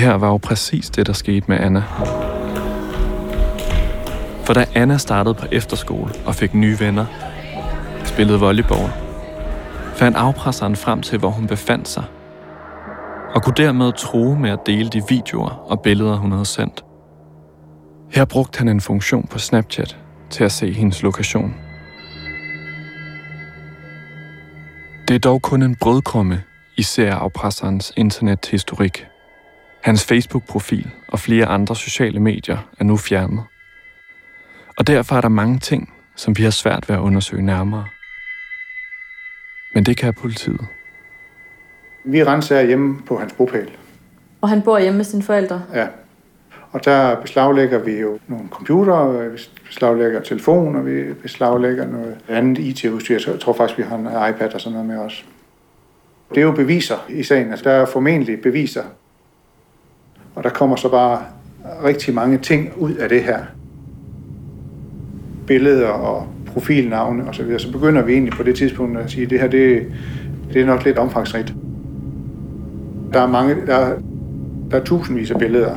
Her 0.00 0.14
var 0.14 0.28
jo 0.28 0.36
præcis 0.36 0.90
det, 0.90 1.06
der 1.06 1.12
skete 1.12 1.44
med 1.48 1.58
Anna. 1.60 1.82
For 4.44 4.54
da 4.54 4.64
Anna 4.74 4.96
startede 4.96 5.34
på 5.34 5.46
efterskole 5.52 6.12
og 6.26 6.34
fik 6.34 6.54
nye 6.54 6.80
venner, 6.80 7.06
spillede 8.04 8.40
volleyball, 8.40 8.90
fandt 9.94 10.16
afpresseren 10.16 10.76
frem 10.76 11.02
til, 11.02 11.18
hvor 11.18 11.30
hun 11.30 11.46
befandt 11.46 11.88
sig, 11.88 12.04
og 13.34 13.42
kunne 13.42 13.54
dermed 13.56 13.92
true 13.92 14.38
med 14.38 14.50
at 14.50 14.58
dele 14.66 14.88
de 14.88 15.02
videoer 15.08 15.50
og 15.70 15.80
billeder, 15.80 16.16
hun 16.16 16.32
havde 16.32 16.46
sendt. 16.46 16.84
Her 18.10 18.24
brugte 18.24 18.58
han 18.58 18.68
en 18.68 18.80
funktion 18.80 19.26
på 19.30 19.38
Snapchat 19.38 19.96
til 20.30 20.44
at 20.44 20.52
se 20.52 20.72
hendes 20.72 21.02
lokation. 21.02 21.54
Det 25.08 25.14
er 25.14 25.18
dog 25.18 25.42
kun 25.42 25.62
en 25.62 25.76
brødkrumme 25.80 26.42
i 26.76 26.82
serieafpresserens 26.82 27.92
internethistorik. 27.96 29.09
Hans 29.80 30.04
Facebook-profil 30.04 30.90
og 31.08 31.18
flere 31.18 31.46
andre 31.46 31.76
sociale 31.76 32.20
medier 32.20 32.58
er 32.78 32.84
nu 32.84 32.96
fjernet. 32.96 33.44
Og 34.78 34.86
derfor 34.86 35.16
er 35.16 35.20
der 35.20 35.28
mange 35.28 35.58
ting, 35.58 35.92
som 36.16 36.38
vi 36.38 36.42
har 36.42 36.50
svært 36.50 36.88
ved 36.88 36.96
at 36.96 37.00
undersøge 37.00 37.42
nærmere. 37.42 37.84
Men 39.74 39.84
det 39.84 39.96
kan 39.96 40.14
politiet. 40.14 40.60
Vi 42.04 42.24
renser 42.24 42.62
hjemme 42.62 43.02
på 43.06 43.18
hans 43.18 43.32
bopæl. 43.32 43.70
Og 44.40 44.48
han 44.48 44.62
bor 44.62 44.78
hjemme 44.78 44.96
med 44.96 45.04
sine 45.04 45.22
forældre. 45.22 45.62
Ja. 45.74 45.86
Og 46.72 46.84
der 46.84 47.20
beslaglægger 47.20 47.78
vi 47.78 47.92
jo 47.92 48.18
nogle 48.28 48.48
computere, 48.48 49.30
vi 49.30 49.38
beslaglægger 49.66 50.20
telefoner, 50.20 50.82
vi 50.82 51.12
beslaglægger 51.12 51.86
noget 51.86 52.18
andet 52.28 52.58
IT-udstyr. 52.58 53.18
Jeg 53.26 53.40
tror 53.40 53.52
faktisk, 53.52 53.78
vi 53.78 53.82
har 53.82 53.96
en 53.96 54.34
iPad 54.34 54.54
og 54.54 54.60
sådan 54.60 54.72
noget 54.72 54.88
med 54.88 54.98
os. 54.98 55.24
Det 56.28 56.38
er 56.38 56.42
jo 56.42 56.52
beviser 56.52 57.06
i 57.08 57.22
sagen. 57.22 57.50
Altså, 57.50 57.64
der 57.64 57.76
er 57.76 57.86
formentlig 57.86 58.40
beviser. 58.42 58.84
Og 60.34 60.44
der 60.44 60.50
kommer 60.50 60.76
så 60.76 60.90
bare 60.90 61.18
rigtig 61.84 62.14
mange 62.14 62.38
ting 62.38 62.68
ud 62.78 62.92
af 62.94 63.08
det 63.08 63.22
her. 63.22 63.38
Billeder 65.46 65.88
og 65.88 66.26
profilnavne 66.46 67.22
osv. 67.22 67.32
Så, 67.32 67.42
videre. 67.42 67.60
så 67.60 67.72
begynder 67.72 68.02
vi 68.02 68.12
egentlig 68.12 68.32
på 68.32 68.42
det 68.42 68.56
tidspunkt 68.56 68.98
at 68.98 69.10
sige, 69.10 69.24
at 69.24 69.30
det 69.30 69.40
her 69.40 69.48
det, 69.48 69.86
det 70.52 70.62
er 70.62 70.66
nok 70.66 70.84
lidt 70.84 70.98
omfangsrigt. 70.98 71.54
Der 73.12 73.20
er 73.20 73.26
mange, 73.26 73.56
der, 73.66 73.94
der 74.70 74.80
er 74.80 74.84
tusindvis 74.84 75.30
af 75.30 75.38
billeder. 75.38 75.74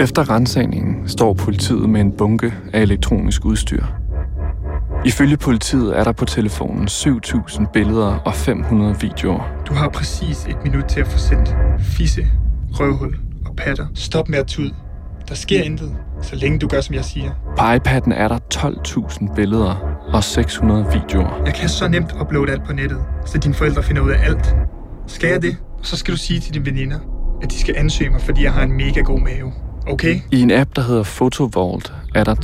Efter 0.00 0.30
rensagningen 0.30 1.08
står 1.08 1.32
politiet 1.32 1.90
med 1.90 2.00
en 2.00 2.12
bunke 2.12 2.54
af 2.72 2.82
elektronisk 2.82 3.44
udstyr. 3.44 3.99
Ifølge 5.04 5.36
politiet 5.36 5.98
er 5.98 6.04
der 6.04 6.12
på 6.12 6.24
telefonen 6.24 6.86
7.000 6.88 7.66
billeder 7.72 8.18
og 8.24 8.34
500 8.34 9.00
videoer. 9.00 9.42
Du 9.68 9.74
har 9.74 9.88
præcis 9.88 10.46
et 10.46 10.56
minut 10.64 10.84
til 10.84 11.00
at 11.00 11.06
få 11.06 11.18
sendt 11.18 11.56
fisse, 11.78 12.26
røvhul 12.72 13.16
og 13.46 13.56
patter. 13.56 13.86
Stop 13.94 14.28
med 14.28 14.38
at 14.38 14.46
tude. 14.46 14.74
Der 15.28 15.34
sker 15.34 15.62
intet, 15.62 15.96
så 16.22 16.36
længe 16.36 16.58
du 16.58 16.68
gør, 16.68 16.80
som 16.80 16.94
jeg 16.94 17.04
siger. 17.04 17.30
På 17.58 17.62
iPad'en 17.62 18.14
er 18.14 18.28
der 18.28 18.38
12.000 18.54 19.34
billeder 19.34 19.74
og 20.12 20.24
600 20.24 20.86
videoer. 20.92 21.42
Jeg 21.44 21.54
kan 21.54 21.68
så 21.68 21.88
nemt 21.88 22.14
uploade 22.20 22.52
alt 22.52 22.64
på 22.64 22.72
nettet, 22.72 22.98
så 23.26 23.38
dine 23.38 23.54
forældre 23.54 23.82
finder 23.82 24.02
ud 24.02 24.10
af 24.10 24.24
alt. 24.24 24.54
Skal 25.06 25.28
jeg 25.28 25.42
det? 25.42 25.56
Og 25.78 25.86
så 25.86 25.96
skal 25.96 26.14
du 26.14 26.18
sige 26.18 26.40
til 26.40 26.54
dine 26.54 26.66
veninder, 26.66 26.98
at 27.42 27.50
de 27.50 27.58
skal 27.58 27.74
ansøge 27.78 28.10
mig, 28.10 28.20
fordi 28.20 28.44
jeg 28.44 28.52
har 28.52 28.62
en 28.62 28.72
mega 28.72 29.00
god 29.00 29.20
mave. 29.20 29.52
Okay? 29.86 30.20
I 30.30 30.42
en 30.42 30.50
app, 30.50 30.76
der 30.76 30.82
hedder 30.82 31.02
Photovault, 31.02 31.92
er 32.14 32.24
der 32.24 32.34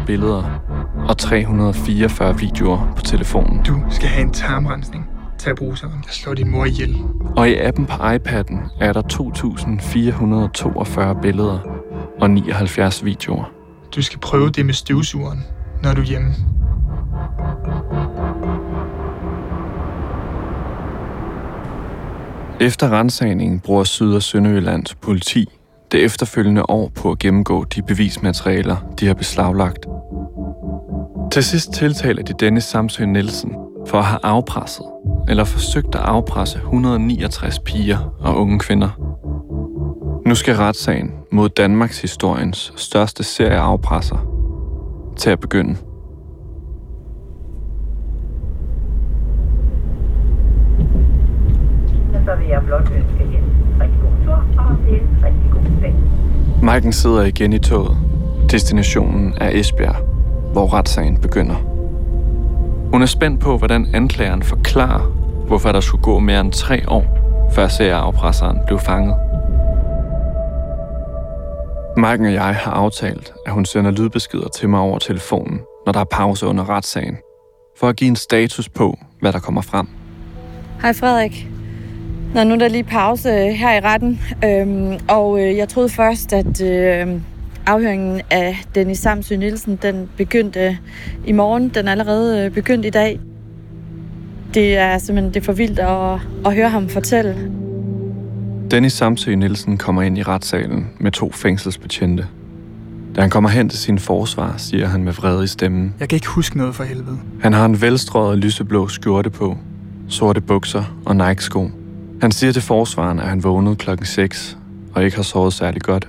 3.500 0.00 0.06
billeder 0.06 0.62
og 1.08 1.18
344 1.18 2.38
videoer 2.38 2.92
på 2.96 3.02
telefonen. 3.02 3.62
Du 3.66 3.82
skal 3.90 4.08
have 4.08 4.22
en 4.22 4.32
tarmrensning. 4.32 5.06
Tag 5.38 5.56
bruseren. 5.56 5.92
Jeg 5.92 6.12
slår 6.12 6.34
din 6.34 6.50
mor 6.50 6.64
ihjel. 6.64 6.96
Og 7.36 7.50
i 7.50 7.54
appen 7.54 7.86
på 7.86 7.92
iPad'en 7.92 8.58
er 8.80 8.92
der 8.92 9.02
2.442 11.14 11.20
billeder 11.22 11.58
og 12.20 12.30
79 12.30 13.04
videoer. 13.04 13.44
Du 13.96 14.02
skal 14.02 14.18
prøve 14.18 14.50
det 14.50 14.66
med 14.66 14.74
støvsugeren, 14.74 15.44
når 15.82 15.94
du 15.94 16.00
er 16.00 16.04
hjemme. 16.04 16.34
Efter 22.60 22.98
rensagningen 23.00 23.60
bruger 23.60 23.84
Syd- 23.84 24.14
og 24.14 24.22
Sønderjyllands 24.22 24.94
politi 24.94 25.48
det 25.92 26.04
efterfølgende 26.04 26.70
år 26.70 26.88
på 26.94 27.10
at 27.10 27.18
gennemgå 27.18 27.64
de 27.64 27.82
bevismaterialer, 27.82 28.76
de 29.00 29.06
har 29.06 29.14
beslaglagt. 29.14 29.86
Til 31.32 31.44
sidst 31.44 31.72
tiltaler 31.72 32.22
de 32.22 32.32
Dennis 32.32 32.64
Samsø 32.64 33.04
Nielsen 33.04 33.54
for 33.86 33.98
at 33.98 34.04
have 34.04 34.20
afpresset 34.22 34.86
eller 35.28 35.44
forsøgt 35.44 35.94
at 35.94 36.00
afpresse 36.00 36.58
169 36.58 37.58
piger 37.58 38.14
og 38.20 38.40
unge 38.40 38.58
kvinder. 38.58 38.88
Nu 40.26 40.34
skal 40.34 40.54
retssagen 40.56 41.12
mod 41.32 41.48
Danmarks 41.48 42.02
historiens 42.02 42.72
største 42.76 43.24
serie 43.24 43.58
afpresser 43.58 44.16
til 45.16 45.30
at 45.30 45.40
begynde. 45.40 45.76
Så 52.24 52.36
vil 52.38 52.48
jeg 52.48 52.62
blot 52.66 52.80
ønske 52.80 53.24
en 53.24 53.44
rigtig 53.80 54.00
god 54.00 54.24
tur 54.24 54.34
og 54.34 54.72
en 54.88 55.24
rigtig 55.24 55.50
god 55.52 55.80
dag. 55.82 55.94
Maiken 56.62 56.92
sidder 56.92 57.22
igen 57.22 57.52
i 57.52 57.58
toget. 57.58 58.11
Destinationen 58.52 59.34
er 59.40 59.50
Esbjerg, 59.52 59.96
hvor 60.52 60.74
retssagen 60.74 61.16
begynder. 61.20 61.54
Hun 62.90 63.02
er 63.02 63.06
spændt 63.06 63.40
på, 63.40 63.58
hvordan 63.58 63.86
anklageren 63.94 64.42
forklarer, 64.42 65.00
hvorfor 65.46 65.72
der 65.72 65.80
skulle 65.80 66.02
gå 66.02 66.18
mere 66.18 66.40
end 66.40 66.52
tre 66.52 66.88
år, 66.88 67.04
før 67.54 67.68
serieafpresseren 67.68 68.58
blev 68.66 68.78
fanget. 68.78 69.16
Marken 71.96 72.26
og 72.26 72.32
jeg 72.32 72.54
har 72.54 72.72
aftalt, 72.72 73.32
at 73.46 73.52
hun 73.52 73.64
sender 73.64 73.90
lydbeskeder 73.90 74.48
til 74.48 74.68
mig 74.68 74.80
over 74.80 74.98
telefonen, 74.98 75.60
når 75.86 75.92
der 75.92 76.00
er 76.00 76.04
pause 76.10 76.46
under 76.46 76.68
retssagen, 76.68 77.16
for 77.78 77.88
at 77.88 77.96
give 77.96 78.08
en 78.08 78.16
status 78.16 78.68
på, 78.68 78.98
hvad 79.20 79.32
der 79.32 79.38
kommer 79.38 79.60
frem. 79.60 79.88
Hej 80.82 80.92
Frederik. 80.92 81.48
Nå, 82.34 82.44
nu 82.44 82.54
er 82.54 82.58
der 82.58 82.68
lige 82.68 82.84
pause 82.84 83.28
øh, 83.28 83.48
her 83.48 83.74
i 83.74 83.80
retten, 83.80 84.20
øhm, 84.44 84.98
og 85.08 85.40
øh, 85.40 85.56
jeg 85.56 85.68
troede 85.68 85.88
først, 85.88 86.32
at 86.32 86.62
øh, 86.62 87.20
afhøringen 87.66 88.20
af 88.30 88.64
Dennis 88.74 88.98
Samsø 88.98 89.36
Nielsen, 89.36 89.78
den 89.82 90.08
begyndte 90.16 90.78
i 91.26 91.32
morgen. 91.32 91.68
Den 91.68 91.88
er 91.88 91.90
allerede 91.90 92.44
øh, 92.44 92.50
begyndt 92.50 92.86
i 92.86 92.90
dag. 92.90 93.20
Det 94.54 94.76
er 94.76 94.98
simpelthen 94.98 95.34
det 95.34 95.40
er 95.40 95.44
for 95.44 95.52
vildt 95.52 95.78
at, 95.78 96.20
at 96.46 96.54
høre 96.54 96.68
ham 96.68 96.88
fortælle. 96.88 97.50
Dennis 98.70 98.92
Samsø 98.92 99.34
Nielsen 99.34 99.78
kommer 99.78 100.02
ind 100.02 100.18
i 100.18 100.22
retssalen 100.22 100.86
med 101.00 101.12
to 101.12 101.32
fængselsbetjente. 101.32 102.26
Da 103.16 103.20
han 103.20 103.30
kommer 103.30 103.50
hen 103.50 103.68
til 103.68 103.78
sin 103.78 103.98
forsvar, 103.98 104.54
siger 104.56 104.86
han 104.86 105.04
med 105.04 105.12
vrede 105.12 105.44
i 105.44 105.46
stemmen. 105.46 105.94
Jeg 106.00 106.08
kan 106.08 106.16
ikke 106.16 106.28
huske 106.28 106.58
noget 106.58 106.74
for 106.74 106.84
helvede. 106.84 107.18
Han 107.40 107.52
har 107.52 107.64
en 107.64 107.80
velstrøget 107.80 108.38
lyseblå 108.38 108.88
skjorte 108.88 109.30
på, 109.30 109.56
sorte 110.08 110.40
bukser 110.40 111.02
og 111.04 111.16
Nike-sko. 111.16 111.70
Han 112.20 112.32
siger 112.32 112.52
til 112.52 112.62
forsvaren, 112.62 113.18
at 113.18 113.28
han 113.28 113.44
vågnede 113.44 113.76
klokken 113.76 114.06
6 114.06 114.58
og 114.94 115.04
ikke 115.04 115.16
har 115.16 115.22
sovet 115.22 115.52
særlig 115.52 115.82
godt. 115.82 116.08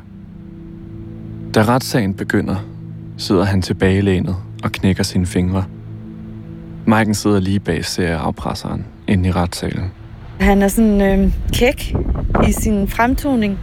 Da 1.55 1.61
retssagen 1.61 2.13
begynder, 2.13 2.55
sidder 3.17 3.43
han 3.43 3.61
tilbagelænet 3.61 4.35
og 4.63 4.71
knækker 4.71 5.03
sine 5.03 5.25
fingre. 5.25 5.65
Maiken 6.85 7.13
sidder 7.13 7.39
lige 7.39 7.59
bag 7.59 7.85
serieafpresseren 7.85 8.85
inde 9.07 9.29
i 9.29 9.31
retssalen. 9.31 9.91
Han 10.39 10.61
er 10.61 10.67
sådan 10.67 11.01
øh, 11.01 11.33
kæk 11.53 11.95
i 12.47 12.51
sin 12.51 12.87
fremtoning. 12.87 13.59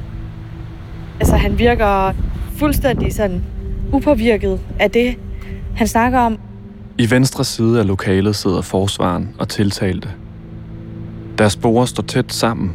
Altså, 1.21 1.37
han 1.37 1.59
virker 1.59 2.13
fuldstændig 2.57 3.15
sådan 3.15 3.43
upåvirket 3.93 4.61
af 4.79 4.91
det, 4.91 5.17
han 5.77 5.87
snakker 5.87 6.19
om. 6.19 6.39
I 6.99 7.11
venstre 7.11 7.45
side 7.45 7.81
af 7.81 7.87
lokalet 7.87 8.37
sidder 8.37 8.63
forsvaren 8.63 9.29
og 9.39 9.49
tiltalte. 9.49 10.09
Deres 11.39 11.53
sporer 11.53 11.85
står 11.85 12.03
tæt 12.03 12.33
sammen, 12.33 12.73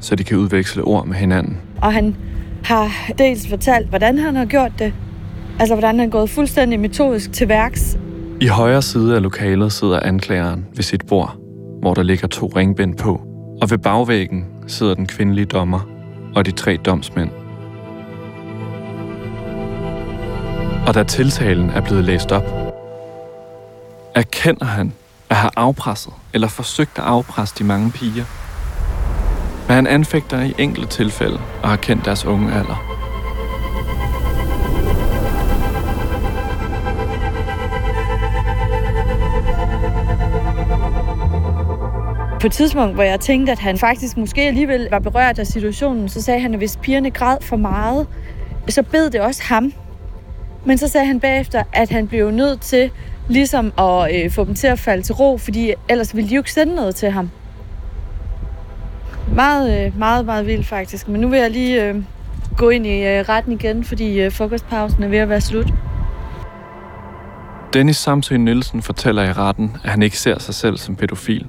så 0.00 0.16
de 0.16 0.24
kan 0.24 0.36
udveksle 0.38 0.82
ord 0.82 1.06
med 1.06 1.16
hinanden. 1.16 1.58
Og 1.82 1.92
han 1.92 2.16
har 2.64 3.12
dels 3.18 3.48
fortalt, 3.48 3.88
hvordan 3.88 4.18
han 4.18 4.36
har 4.36 4.44
gjort 4.44 4.72
det. 4.78 4.92
Altså, 5.58 5.74
hvordan 5.74 5.98
han 5.98 6.08
er 6.08 6.12
gået 6.12 6.30
fuldstændig 6.30 6.80
metodisk 6.80 7.32
til 7.32 7.48
værks. 7.48 7.98
I 8.40 8.46
højre 8.46 8.82
side 8.82 9.16
af 9.16 9.22
lokalet 9.22 9.72
sidder 9.72 10.00
anklageren 10.00 10.66
ved 10.74 10.82
sit 10.82 11.06
bord, 11.06 11.36
hvor 11.80 11.94
der 11.94 12.02
ligger 12.02 12.28
to 12.28 12.46
ringbind 12.46 12.96
på. 12.96 13.20
Og 13.62 13.70
ved 13.70 13.78
bagvæggen 13.78 14.46
sidder 14.66 14.94
den 14.94 15.06
kvindelige 15.06 15.44
dommer 15.44 15.88
og 16.34 16.46
de 16.46 16.50
tre 16.50 16.76
domsmænd. 16.76 17.30
Og 20.86 20.94
da 20.94 21.02
tiltalen 21.02 21.70
er 21.70 21.80
blevet 21.80 22.04
læst 22.04 22.32
op, 22.32 22.44
erkender 24.14 24.64
han 24.64 24.92
at 25.30 25.36
have 25.36 25.50
afpresset 25.56 26.12
eller 26.34 26.48
forsøgt 26.48 26.98
at 26.98 27.04
afpresse 27.04 27.54
de 27.58 27.64
mange 27.64 27.90
piger. 27.90 28.47
Men 29.68 29.74
han 29.74 29.86
anfægter 29.86 30.42
i 30.42 30.54
enkelte 30.58 30.88
tilfælde 30.88 31.40
og 31.62 31.68
har 31.68 31.76
kendt 31.76 32.04
deres 32.04 32.24
unge 32.24 32.52
alder. 32.52 32.84
På 42.40 42.46
et 42.46 42.52
tidspunkt, 42.52 42.94
hvor 42.94 43.02
jeg 43.02 43.20
tænkte, 43.20 43.52
at 43.52 43.58
han 43.58 43.78
faktisk 43.78 44.16
måske 44.16 44.42
alligevel 44.42 44.88
var 44.90 44.98
berørt 44.98 45.38
af 45.38 45.46
situationen, 45.46 46.08
så 46.08 46.22
sagde 46.22 46.40
han, 46.40 46.52
at 46.52 46.60
hvis 46.60 46.78
pigerne 46.82 47.10
græd 47.10 47.36
for 47.42 47.56
meget, 47.56 48.06
så 48.68 48.82
bed 48.82 49.10
det 49.10 49.20
også 49.20 49.42
ham. 49.42 49.72
Men 50.64 50.78
så 50.78 50.88
sagde 50.88 51.06
han 51.06 51.20
bagefter, 51.20 51.62
at 51.72 51.90
han 51.90 52.08
blev 52.08 52.30
nødt 52.30 52.60
til 52.60 52.90
ligesom 53.28 53.72
at 53.78 54.14
øh, 54.14 54.30
få 54.30 54.44
dem 54.44 54.54
til 54.54 54.66
at 54.66 54.78
falde 54.78 55.02
til 55.02 55.14
ro, 55.14 55.38
fordi 55.38 55.72
ellers 55.88 56.16
ville 56.16 56.30
de 56.30 56.34
jo 56.34 56.40
ikke 56.40 56.52
sende 56.52 56.74
noget 56.74 56.94
til 56.94 57.10
ham. 57.10 57.30
Meget, 59.38 59.86
øh, 59.86 59.98
meget, 59.98 60.26
meget 60.26 60.46
vildt 60.46 60.66
faktisk. 60.66 61.08
Men 61.08 61.20
nu 61.20 61.28
vil 61.28 61.38
jeg 61.38 61.50
lige 61.50 61.84
øh, 61.84 61.96
gå 62.56 62.68
ind 62.68 62.86
i 62.86 63.06
øh, 63.06 63.24
retten 63.28 63.52
igen, 63.52 63.84
fordi 63.84 64.20
øh, 64.20 64.32
frokostpausen 64.32 65.02
er 65.02 65.08
ved 65.08 65.18
at 65.18 65.28
være 65.28 65.40
slut. 65.40 65.72
Dennis 67.72 67.96
Samsø 67.96 68.36
Nielsen 68.36 68.82
fortæller 68.82 69.22
i 69.22 69.32
retten, 69.32 69.76
at 69.84 69.90
han 69.90 70.02
ikke 70.02 70.18
ser 70.18 70.38
sig 70.38 70.54
selv 70.54 70.76
som 70.76 70.96
pædofil. 70.96 71.46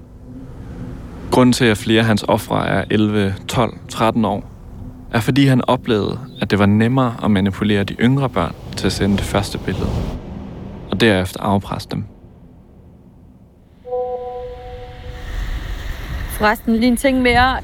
Grunden 1.31 1.53
til, 1.53 1.65
at 1.65 1.77
flere 1.77 1.99
af 1.99 2.05
hans 2.05 2.25
ofre 2.27 2.67
er 2.67 2.83
11, 2.89 3.35
12, 3.47 3.77
13 3.89 4.25
år, 4.25 4.43
er 5.13 5.19
fordi 5.19 5.45
han 5.45 5.61
oplevede, 5.67 6.19
at 6.41 6.51
det 6.51 6.59
var 6.59 6.65
nemmere 6.65 7.15
at 7.23 7.31
manipulere 7.31 7.83
de 7.83 7.93
yngre 7.93 8.29
børn 8.29 8.55
til 8.77 8.85
at 8.85 8.91
sende 8.93 9.17
det 9.17 9.25
første 9.25 9.57
billede, 9.57 9.89
og 10.91 11.01
derefter 11.01 11.41
afpresse 11.41 11.89
dem. 11.91 12.03
Forresten 16.29 16.75
lige 16.75 16.87
en 16.87 16.97
ting 16.97 17.21
mere. 17.21 17.57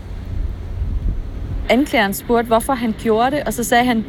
Anklageren 1.69 2.13
spurgte, 2.13 2.47
hvorfor 2.47 2.73
han 2.73 2.95
gjorde 2.99 3.31
det, 3.31 3.43
og 3.43 3.53
så 3.53 3.63
sagde 3.63 3.85
han, 3.85 4.05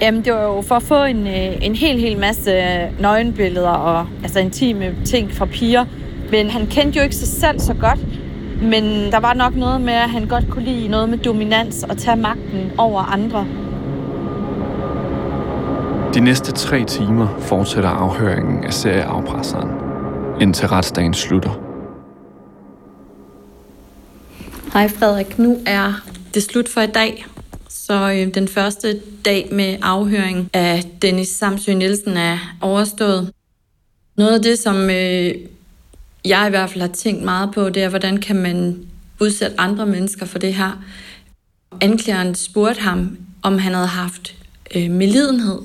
jamen 0.00 0.24
det 0.24 0.32
var 0.32 0.42
jo 0.42 0.62
for 0.62 0.74
at 0.74 0.82
få 0.82 1.04
en, 1.04 1.26
øh, 1.26 1.66
en 1.66 1.74
hel, 1.74 2.00
hel 2.00 2.18
masse 2.18 2.52
nøgenbilleder 3.00 3.70
og 3.70 4.06
altså 4.22 4.38
intime 4.38 4.96
ting 5.04 5.32
fra 5.32 5.46
piger. 5.46 5.84
Men 6.30 6.50
han 6.50 6.66
kendte 6.66 6.98
jo 6.98 7.02
ikke 7.02 7.16
sig 7.16 7.28
selv 7.28 7.60
så 7.60 7.74
godt, 7.74 7.98
men 8.62 8.84
der 9.12 9.20
var 9.20 9.34
nok 9.34 9.56
noget 9.56 9.80
med, 9.80 9.92
at 9.92 10.10
han 10.10 10.26
godt 10.26 10.44
kunne 10.50 10.64
lide 10.64 10.88
noget 10.88 11.08
med 11.08 11.18
dominans 11.18 11.84
og 11.84 11.96
tage 11.96 12.16
magten 12.16 12.72
over 12.78 13.00
andre. 13.00 13.46
De 16.14 16.20
næste 16.20 16.52
tre 16.52 16.84
timer 16.84 17.28
fortsætter 17.38 17.90
afhøringen 17.90 18.64
af 18.64 18.72
serieafpresseren, 18.72 19.70
indtil 20.40 20.68
retsdagen 20.68 21.14
slutter. 21.14 21.50
Hej 24.72 24.88
Frederik, 24.88 25.38
nu 25.38 25.56
er 25.66 25.92
det 26.38 26.44
slut 26.44 26.68
for 26.68 26.80
i 26.80 26.86
dag. 26.86 27.26
Så 27.68 28.10
øh, 28.12 28.34
den 28.34 28.48
første 28.48 29.00
dag 29.24 29.48
med 29.52 29.76
afhøring 29.82 30.50
af 30.52 30.84
Dennis 31.02 31.28
Samsø 31.28 31.74
Nielsen 31.74 32.16
er 32.16 32.38
overstået. 32.60 33.32
Noget 34.16 34.34
af 34.34 34.42
det, 34.42 34.58
som 34.58 34.76
øh, 34.90 35.34
jeg 36.24 36.46
i 36.46 36.50
hvert 36.50 36.70
fald 36.70 36.80
har 36.80 36.88
tænkt 36.88 37.22
meget 37.22 37.50
på, 37.54 37.68
det 37.68 37.82
er, 37.82 37.88
hvordan 37.88 38.16
kan 38.16 38.36
man 38.36 38.86
udsætte 39.20 39.60
andre 39.60 39.86
mennesker 39.86 40.26
for 40.26 40.38
det 40.38 40.54
her. 40.54 40.84
Anklageren 41.80 42.34
spurgte 42.34 42.80
ham, 42.80 43.18
om 43.42 43.58
han 43.58 43.74
havde 43.74 43.86
haft 43.86 44.34
øh, 44.74 44.90
medlidenhed. 44.90 45.58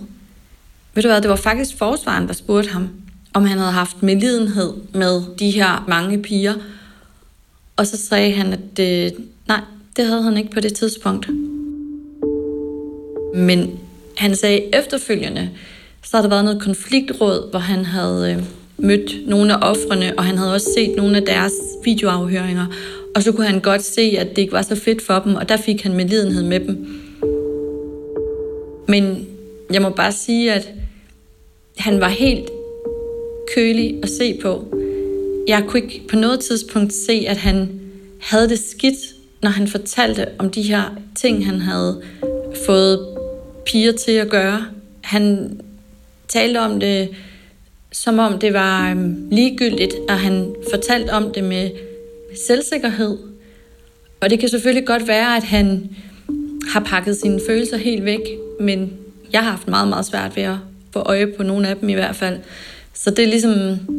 Ved 0.94 1.04
du 1.04 1.10
hvad, 1.10 1.22
det 1.22 1.30
var 1.30 1.36
faktisk 1.36 1.78
forsvaren, 1.78 2.28
der 2.28 2.34
spurgte 2.34 2.70
ham, 2.70 2.90
om 3.34 3.46
han 3.46 3.58
havde 3.58 3.72
haft 3.72 4.04
medlidenhed 4.04 4.74
med 4.94 5.22
de 5.40 5.52
her 5.52 5.86
mange 5.88 6.22
piger. 6.22 6.54
Og 7.76 7.88
så 7.88 7.98
sagde 7.98 8.34
han, 8.34 8.54
at 8.54 8.80
øh, 8.80 9.12
nej, 9.48 9.62
det 9.96 10.06
havde 10.06 10.22
han 10.22 10.38
ikke 10.38 10.52
på 10.52 10.60
det 10.60 10.74
tidspunkt. 10.74 11.30
Men 13.36 13.80
han 14.18 14.36
sagde 14.36 14.76
efterfølgende, 14.76 15.50
så 16.04 16.18
har 16.18 16.22
der 16.22 16.30
været 16.30 16.46
noget 16.46 16.62
konfliktråd, 16.62 17.50
hvor 17.50 17.60
han 17.60 17.86
havde 17.86 18.32
øh, 18.32 18.44
mødt 18.78 19.28
nogle 19.28 19.54
af 19.54 19.70
offrene, 19.70 20.14
og 20.18 20.24
han 20.24 20.38
havde 20.38 20.54
også 20.54 20.70
set 20.76 20.96
nogle 20.96 21.18
af 21.18 21.24
deres 21.24 21.54
videoafhøringer. 21.84 22.66
Og 23.16 23.24
så 23.24 23.32
kunne 23.32 23.48
han 23.48 23.60
godt 23.60 23.84
se, 23.84 24.02
at 24.02 24.30
det 24.30 24.38
ikke 24.38 24.54
var 24.54 24.62
så 24.62 24.76
fedt 24.76 25.02
for 25.02 25.20
dem, 25.20 25.36
og 25.36 25.50
der 25.50 25.58
fik 25.58 25.82
han 25.82 25.94
medlidenhed 25.94 26.44
med 26.44 26.60
dem. 26.60 26.88
Men 28.88 29.28
jeg 29.74 29.82
må 29.82 29.90
bare 29.90 30.12
sige, 30.12 30.54
at 30.54 30.70
han 31.78 32.00
var 32.00 32.08
helt 32.10 32.50
kølig 33.56 34.00
at 34.04 34.10
se 34.10 34.40
på. 34.42 34.66
Jeg 35.48 35.64
kunne 35.68 35.82
ikke 35.82 36.02
på 36.10 36.16
noget 36.16 36.40
tidspunkt 36.40 36.94
se, 36.94 37.26
at 37.28 37.38
han 37.38 37.70
havde 38.20 38.50
det 38.50 38.60
skidt, 38.60 39.13
når 39.44 39.50
han 39.50 39.68
fortalte 39.68 40.28
om 40.40 40.50
de 40.50 40.62
her 40.62 40.98
ting, 41.16 41.46
han 41.46 41.62
havde 41.62 42.02
fået 42.66 43.18
piger 43.66 43.92
til 43.92 44.12
at 44.12 44.30
gøre. 44.30 44.66
Han 45.02 45.60
talte 46.28 46.58
om 46.58 46.80
det, 46.80 47.10
som 47.92 48.20
om 48.20 48.40
det 48.40 48.54
var 48.54 48.92
øhm, 48.92 49.28
ligegyldigt, 49.32 49.94
og 50.10 50.20
han 50.20 50.56
fortalte 50.72 51.10
om 51.10 51.32
det 51.34 51.44
med 51.44 51.70
selvsikkerhed. 52.48 53.18
Og 54.22 54.30
det 54.30 54.40
kan 54.40 54.50
selvfølgelig 54.50 54.88
godt 54.88 55.08
være, 55.08 55.38
at 55.38 55.44
han 55.44 55.96
har 56.74 56.80
pakket 56.80 57.18
sine 57.18 57.40
følelser 57.48 57.78
helt 57.78 58.06
væk, 58.06 58.22
men 58.60 58.94
jeg 59.34 59.44
har 59.44 59.52
haft 59.52 59.68
meget, 59.68 59.88
meget 59.88 60.06
svært 60.06 60.36
ved 60.36 60.44
at 60.44 60.58
få 60.92 61.00
øje 61.00 61.28
på 61.28 61.44
nogle 61.44 61.68
af 61.68 61.78
dem 61.78 61.90
i 61.90 61.94
hvert 61.94 62.16
fald. 62.16 62.40
Så 62.94 63.10
det 63.10 63.20
er 63.20 63.28
ligesom 63.28 63.54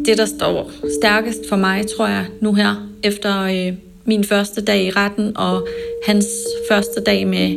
det, 0.06 0.18
der 0.18 0.26
står 0.26 0.70
stærkest 1.00 1.38
for 1.48 1.56
mig, 1.56 1.84
tror 1.96 2.08
jeg, 2.08 2.26
nu 2.40 2.54
her, 2.54 2.88
efter 3.02 3.42
øh, 3.42 3.72
min 4.06 4.24
første 4.24 4.64
dag 4.64 4.84
i 4.84 4.90
retten 4.90 5.36
og 5.36 5.68
hans 6.06 6.26
første 6.70 7.00
dag 7.06 7.26
med 7.26 7.56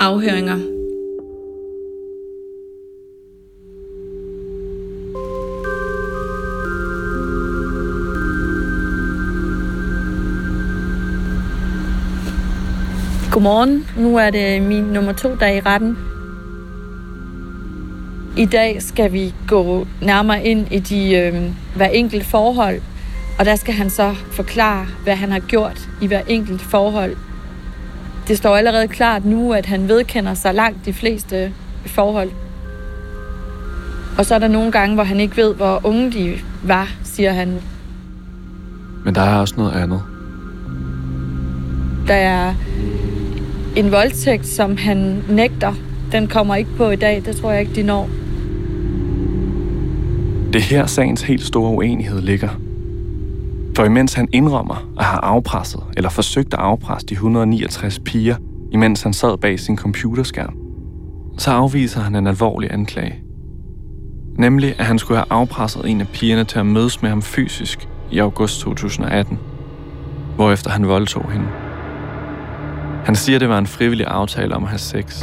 afhøringer. 0.00 0.56
Godmorgen. 13.32 13.86
Nu 13.96 14.16
er 14.16 14.30
det 14.30 14.62
min 14.62 14.84
nummer 14.84 15.12
to 15.12 15.34
dag 15.40 15.56
i 15.56 15.60
retten. 15.60 15.96
I 18.36 18.44
dag 18.44 18.82
skal 18.82 19.12
vi 19.12 19.34
gå 19.48 19.86
nærmere 20.02 20.44
ind 20.44 20.72
i 20.72 20.78
de 20.78 21.14
øh, 21.14 21.42
hver 21.76 21.88
enkelt 21.88 22.24
forhold, 22.24 22.80
og 23.38 23.44
der 23.44 23.56
skal 23.56 23.74
han 23.74 23.90
så 23.90 24.14
forklare, 24.30 24.86
hvad 25.04 25.16
han 25.16 25.32
har 25.32 25.40
gjort 25.40 25.88
i 26.00 26.06
hver 26.06 26.20
enkelt 26.28 26.62
forhold. 26.62 27.16
Det 28.28 28.38
står 28.38 28.56
allerede 28.56 28.88
klart 28.88 29.24
nu, 29.24 29.52
at 29.52 29.66
han 29.66 29.88
vedkender 29.88 30.34
sig 30.34 30.54
langt 30.54 30.86
de 30.86 30.92
fleste 30.92 31.52
forhold. 31.86 32.30
Og 34.18 34.26
så 34.26 34.34
er 34.34 34.38
der 34.38 34.48
nogle 34.48 34.72
gange, 34.72 34.94
hvor 34.94 35.04
han 35.04 35.20
ikke 35.20 35.36
ved, 35.36 35.54
hvor 35.54 35.80
unge 35.84 36.12
de 36.12 36.34
var, 36.62 36.88
siger 37.04 37.32
han. 37.32 37.60
Men 39.04 39.14
der 39.14 39.20
er 39.20 39.36
også 39.36 39.54
noget 39.56 39.72
andet. 39.72 40.02
Der 42.06 42.14
er 42.14 42.54
en 43.76 43.92
voldtægt, 43.92 44.46
som 44.46 44.76
han 44.76 45.22
nægter. 45.28 45.74
Den 46.12 46.26
kommer 46.26 46.54
ikke 46.54 46.70
på 46.76 46.90
i 46.90 46.96
dag. 46.96 47.22
Det 47.26 47.36
tror 47.36 47.50
jeg 47.50 47.60
ikke, 47.60 47.74
de 47.74 47.82
når. 47.82 48.08
Det 50.52 50.58
er 50.58 50.66
her 50.66 50.86
sagens 50.86 51.22
helt 51.22 51.44
store 51.44 51.70
uenighed 51.70 52.20
ligger. 52.20 52.65
For 53.76 53.84
imens 53.84 54.14
han 54.14 54.28
indrømmer 54.32 54.90
at 54.98 55.04
have 55.04 55.24
afpresset 55.24 55.84
eller 55.96 56.10
forsøgt 56.10 56.54
at 56.54 56.60
afpresse 56.60 57.06
de 57.06 57.14
169 57.14 57.98
piger, 57.98 58.36
imens 58.72 59.02
han 59.02 59.12
sad 59.12 59.38
bag 59.38 59.60
sin 59.60 59.76
computerskærm, 59.76 60.56
så 61.38 61.50
afviser 61.50 62.00
han 62.00 62.14
en 62.14 62.26
alvorlig 62.26 62.72
anklage. 62.72 63.22
Nemlig, 64.38 64.74
at 64.78 64.86
han 64.86 64.98
skulle 64.98 65.18
have 65.18 65.26
afpresset 65.30 65.90
en 65.90 66.00
af 66.00 66.08
pigerne 66.08 66.44
til 66.44 66.58
at 66.58 66.66
mødes 66.66 67.02
med 67.02 67.10
ham 67.10 67.22
fysisk 67.22 67.88
i 68.10 68.18
august 68.18 68.60
2018, 68.60 69.38
hvorefter 70.34 70.70
han 70.70 70.88
voldtog 70.88 71.32
hende. 71.32 71.46
Han 73.04 73.14
siger, 73.14 73.38
det 73.38 73.48
var 73.48 73.58
en 73.58 73.66
frivillig 73.66 74.06
aftale 74.06 74.54
om 74.54 74.62
at 74.62 74.68
have 74.68 74.78
sex. 74.78 75.22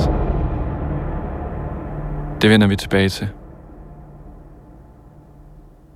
Det 2.41 2.49
vender 2.49 2.67
vi 2.67 2.75
tilbage 2.75 3.09
til. 3.09 3.27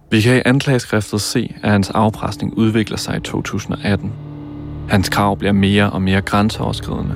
Vi 0.09 0.21
kan 0.21 0.37
i 0.37 0.41
anklageskriftet 0.45 1.21
se, 1.21 1.55
at 1.63 1.71
hans 1.71 1.89
afpresning 1.89 2.53
udvikler 2.57 2.97
sig 2.97 3.17
i 3.17 3.19
2018. 3.19 4.13
Hans 4.89 5.09
krav 5.09 5.37
bliver 5.37 5.51
mere 5.51 5.89
og 5.89 6.01
mere 6.01 6.21
grænseoverskridende. 6.21 7.15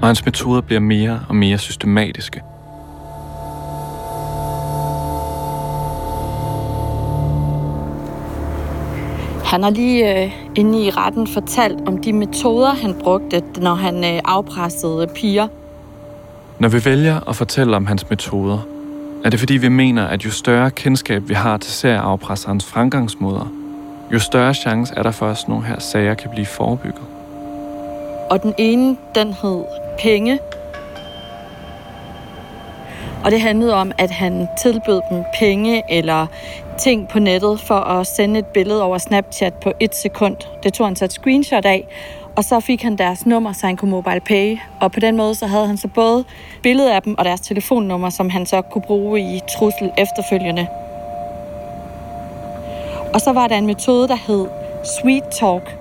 Og 0.00 0.06
hans 0.06 0.24
metoder 0.24 0.60
bliver 0.60 0.80
mere 0.80 1.20
og 1.28 1.36
mere 1.36 1.58
systematiske. 1.58 2.42
Han 9.44 9.62
har 9.62 9.70
lige 9.70 10.24
øh, 10.24 10.32
inde 10.54 10.84
i 10.84 10.90
retten 10.90 11.26
fortalt 11.26 11.88
om 11.88 11.98
de 11.98 12.12
metoder, 12.12 12.74
han 12.74 12.94
brugte, 13.02 13.42
når 13.56 13.74
han 13.74 14.04
øh, 14.04 14.20
afpressede 14.24 15.06
piger. 15.14 15.48
Når 16.58 16.68
vi 16.68 16.84
vælger 16.84 17.28
at 17.28 17.36
fortælle 17.36 17.76
om 17.76 17.86
hans 17.86 18.10
metoder, 18.10 18.58
er 19.24 19.30
det 19.30 19.38
fordi 19.38 19.54
vi 19.54 19.68
mener, 19.68 20.06
at 20.06 20.24
jo 20.24 20.30
større 20.30 20.70
kendskab 20.70 21.28
vi 21.28 21.34
har 21.34 21.56
til 21.56 21.72
serieafpresserens 21.72 22.64
fremgangsmåder, 22.64 23.52
jo 24.12 24.18
større 24.18 24.54
chance 24.54 24.94
er 24.96 25.02
der 25.02 25.10
for, 25.10 25.26
at 25.26 25.38
sådan 25.38 25.52
nogle 25.52 25.66
her 25.66 25.78
sager 25.78 26.14
kan 26.14 26.30
blive 26.30 26.46
forebygget. 26.46 27.04
Og 28.30 28.42
den 28.42 28.54
ene, 28.58 28.96
den 29.14 29.32
hed 29.42 29.64
penge. 29.98 30.38
Og 33.24 33.30
det 33.30 33.40
handlede 33.40 33.74
om, 33.74 33.92
at 33.98 34.10
han 34.10 34.48
tilbød 34.62 35.00
dem 35.10 35.24
penge 35.38 35.82
eller 35.90 36.26
ting 36.78 37.08
på 37.08 37.18
nettet 37.18 37.60
for 37.60 37.74
at 37.74 38.06
sende 38.06 38.38
et 38.38 38.46
billede 38.46 38.82
over 38.82 38.98
Snapchat 38.98 39.54
på 39.54 39.72
et 39.80 39.94
sekund. 39.94 40.36
Det 40.62 40.72
tog 40.72 40.86
han 40.86 40.96
så 40.96 41.04
et 41.04 41.12
screenshot 41.12 41.64
af, 41.64 41.88
og 42.36 42.44
så 42.44 42.60
fik 42.60 42.82
han 42.82 42.96
deres 42.96 43.26
nummer, 43.26 43.52
så 43.52 43.66
han 43.66 43.76
kunne 43.76 43.90
mobile 43.90 44.20
pay. 44.20 44.58
Og 44.80 44.92
på 44.92 45.00
den 45.00 45.16
måde 45.16 45.34
så 45.34 45.46
havde 45.46 45.66
han 45.66 45.76
så 45.76 45.88
både 45.88 46.24
billedet 46.62 46.90
af 46.90 47.02
dem 47.02 47.14
og 47.18 47.24
deres 47.24 47.40
telefonnummer, 47.40 48.10
som 48.10 48.30
han 48.30 48.46
så 48.46 48.62
kunne 48.62 48.82
bruge 48.82 49.20
i 49.20 49.40
trussel 49.58 49.90
efterfølgende. 49.98 50.66
Og 53.14 53.20
så 53.20 53.32
var 53.32 53.48
der 53.48 53.56
en 53.56 53.66
metode, 53.66 54.08
der 54.08 54.16
hed 54.26 54.46
Sweet 55.00 55.22
Talk. 55.40 55.76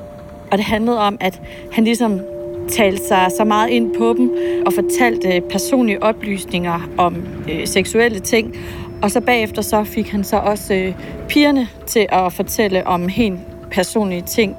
Og 0.52 0.58
det 0.58 0.66
handlede 0.66 1.00
om, 1.00 1.18
at 1.20 1.42
han 1.72 1.84
ligesom 1.84 2.22
talte 2.70 3.08
sig 3.08 3.28
så 3.38 3.44
meget 3.44 3.70
ind 3.70 3.98
på 3.98 4.13
dem 4.13 4.32
og 4.66 4.74
fortalte 4.74 5.42
personlige 5.50 6.04
oplysninger 6.04 6.89
om 6.98 7.28
øh, 7.52 7.68
seksuelle 7.68 8.20
ting. 8.20 8.56
Og 9.02 9.12
så 9.12 9.22
bagefter 9.22 9.62
så 9.62 9.84
fik 9.84 10.10
han 10.10 10.24
så 10.24 10.38
også 10.38 10.74
øh, 10.74 10.94
pigerne 11.28 11.68
til 11.88 12.08
at 12.10 12.34
fortælle 12.34 12.88
om 12.88 13.08
helt 13.08 13.39
personlige 13.72 14.22
ting. 14.22 14.56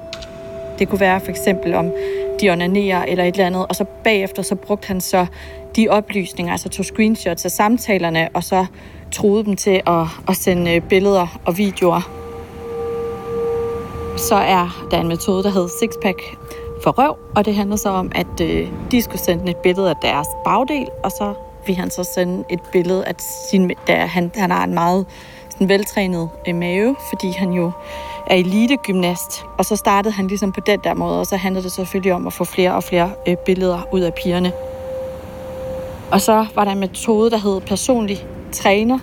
Det 0.79 0.89
kunne 0.89 0.99
være 0.99 1.19
for 1.19 1.29
eksempel 1.29 1.73
om 1.73 1.91
de 2.41 2.49
onanerer 2.49 3.03
eller 3.03 3.23
et 3.23 3.35
eller 3.35 3.45
andet. 3.45 3.65
Og 3.69 3.75
så 3.75 3.85
bagefter 4.03 4.41
så 4.41 4.55
brugte 4.55 4.87
han 4.87 5.01
så 5.01 5.25
de 5.75 5.89
oplysninger, 5.89 6.51
altså 6.51 6.69
tog 6.69 6.85
screenshots 6.85 7.45
af 7.45 7.51
samtalerne, 7.51 8.29
og 8.33 8.43
så 8.43 8.65
troede 9.11 9.45
dem 9.45 9.55
til 9.55 9.81
at, 9.87 10.07
at 10.27 10.35
sende 10.35 10.75
øh, 10.75 10.81
billeder 10.81 11.39
og 11.45 11.57
videoer. 11.57 12.01
Så 14.17 14.35
er 14.35 14.87
der 14.91 15.01
en 15.01 15.07
metode, 15.07 15.43
der 15.43 15.49
hedder 15.49 15.67
Sixpack 15.79 16.21
for 16.83 16.91
røv, 16.91 17.17
og 17.35 17.45
det 17.45 17.55
handler 17.55 17.75
så 17.75 17.89
om, 17.89 18.11
at 18.15 18.41
øh, 18.41 18.67
de 18.91 19.01
skulle 19.01 19.21
sende 19.21 19.51
et 19.51 19.57
billede 19.57 19.89
af 19.89 19.95
deres 20.01 20.27
bagdel, 20.45 20.87
og 21.03 21.11
så 21.11 21.33
vil 21.65 21.75
han 21.75 21.89
så 21.89 22.03
sende 22.03 22.43
et 22.49 22.59
billede 22.71 23.05
af 23.05 23.15
sin... 23.49 23.71
Der, 23.87 23.95
han, 23.95 24.31
han 24.35 24.51
har 24.51 24.63
en 24.63 24.73
meget 24.73 25.05
sådan, 25.49 25.69
veltrænet 25.69 26.29
øh, 26.47 26.55
mave, 26.55 26.95
fordi 27.09 27.31
han 27.31 27.51
jo 27.51 27.71
er 28.27 28.35
elitegymnast. 28.35 29.45
Og 29.57 29.65
så 29.65 29.75
startede 29.75 30.13
han 30.13 30.27
ligesom 30.27 30.51
på 30.51 30.59
den 30.59 30.79
der 30.83 30.93
måde, 30.93 31.19
og 31.19 31.25
så 31.25 31.35
handlede 31.35 31.63
det 31.63 31.71
selvfølgelig 31.71 32.13
om 32.13 32.27
at 32.27 32.33
få 32.33 32.43
flere 32.43 32.73
og 32.73 32.83
flere 32.83 33.11
øh, 33.27 33.37
billeder 33.37 33.87
ud 33.91 34.01
af 34.01 34.13
pigerne. 34.13 34.51
Og 36.11 36.21
så 36.21 36.45
var 36.55 36.65
der 36.65 36.71
en 36.71 36.79
metode, 36.79 37.31
der 37.31 37.37
hed 37.37 37.61
personlig 37.61 38.17
træner. 38.51 38.99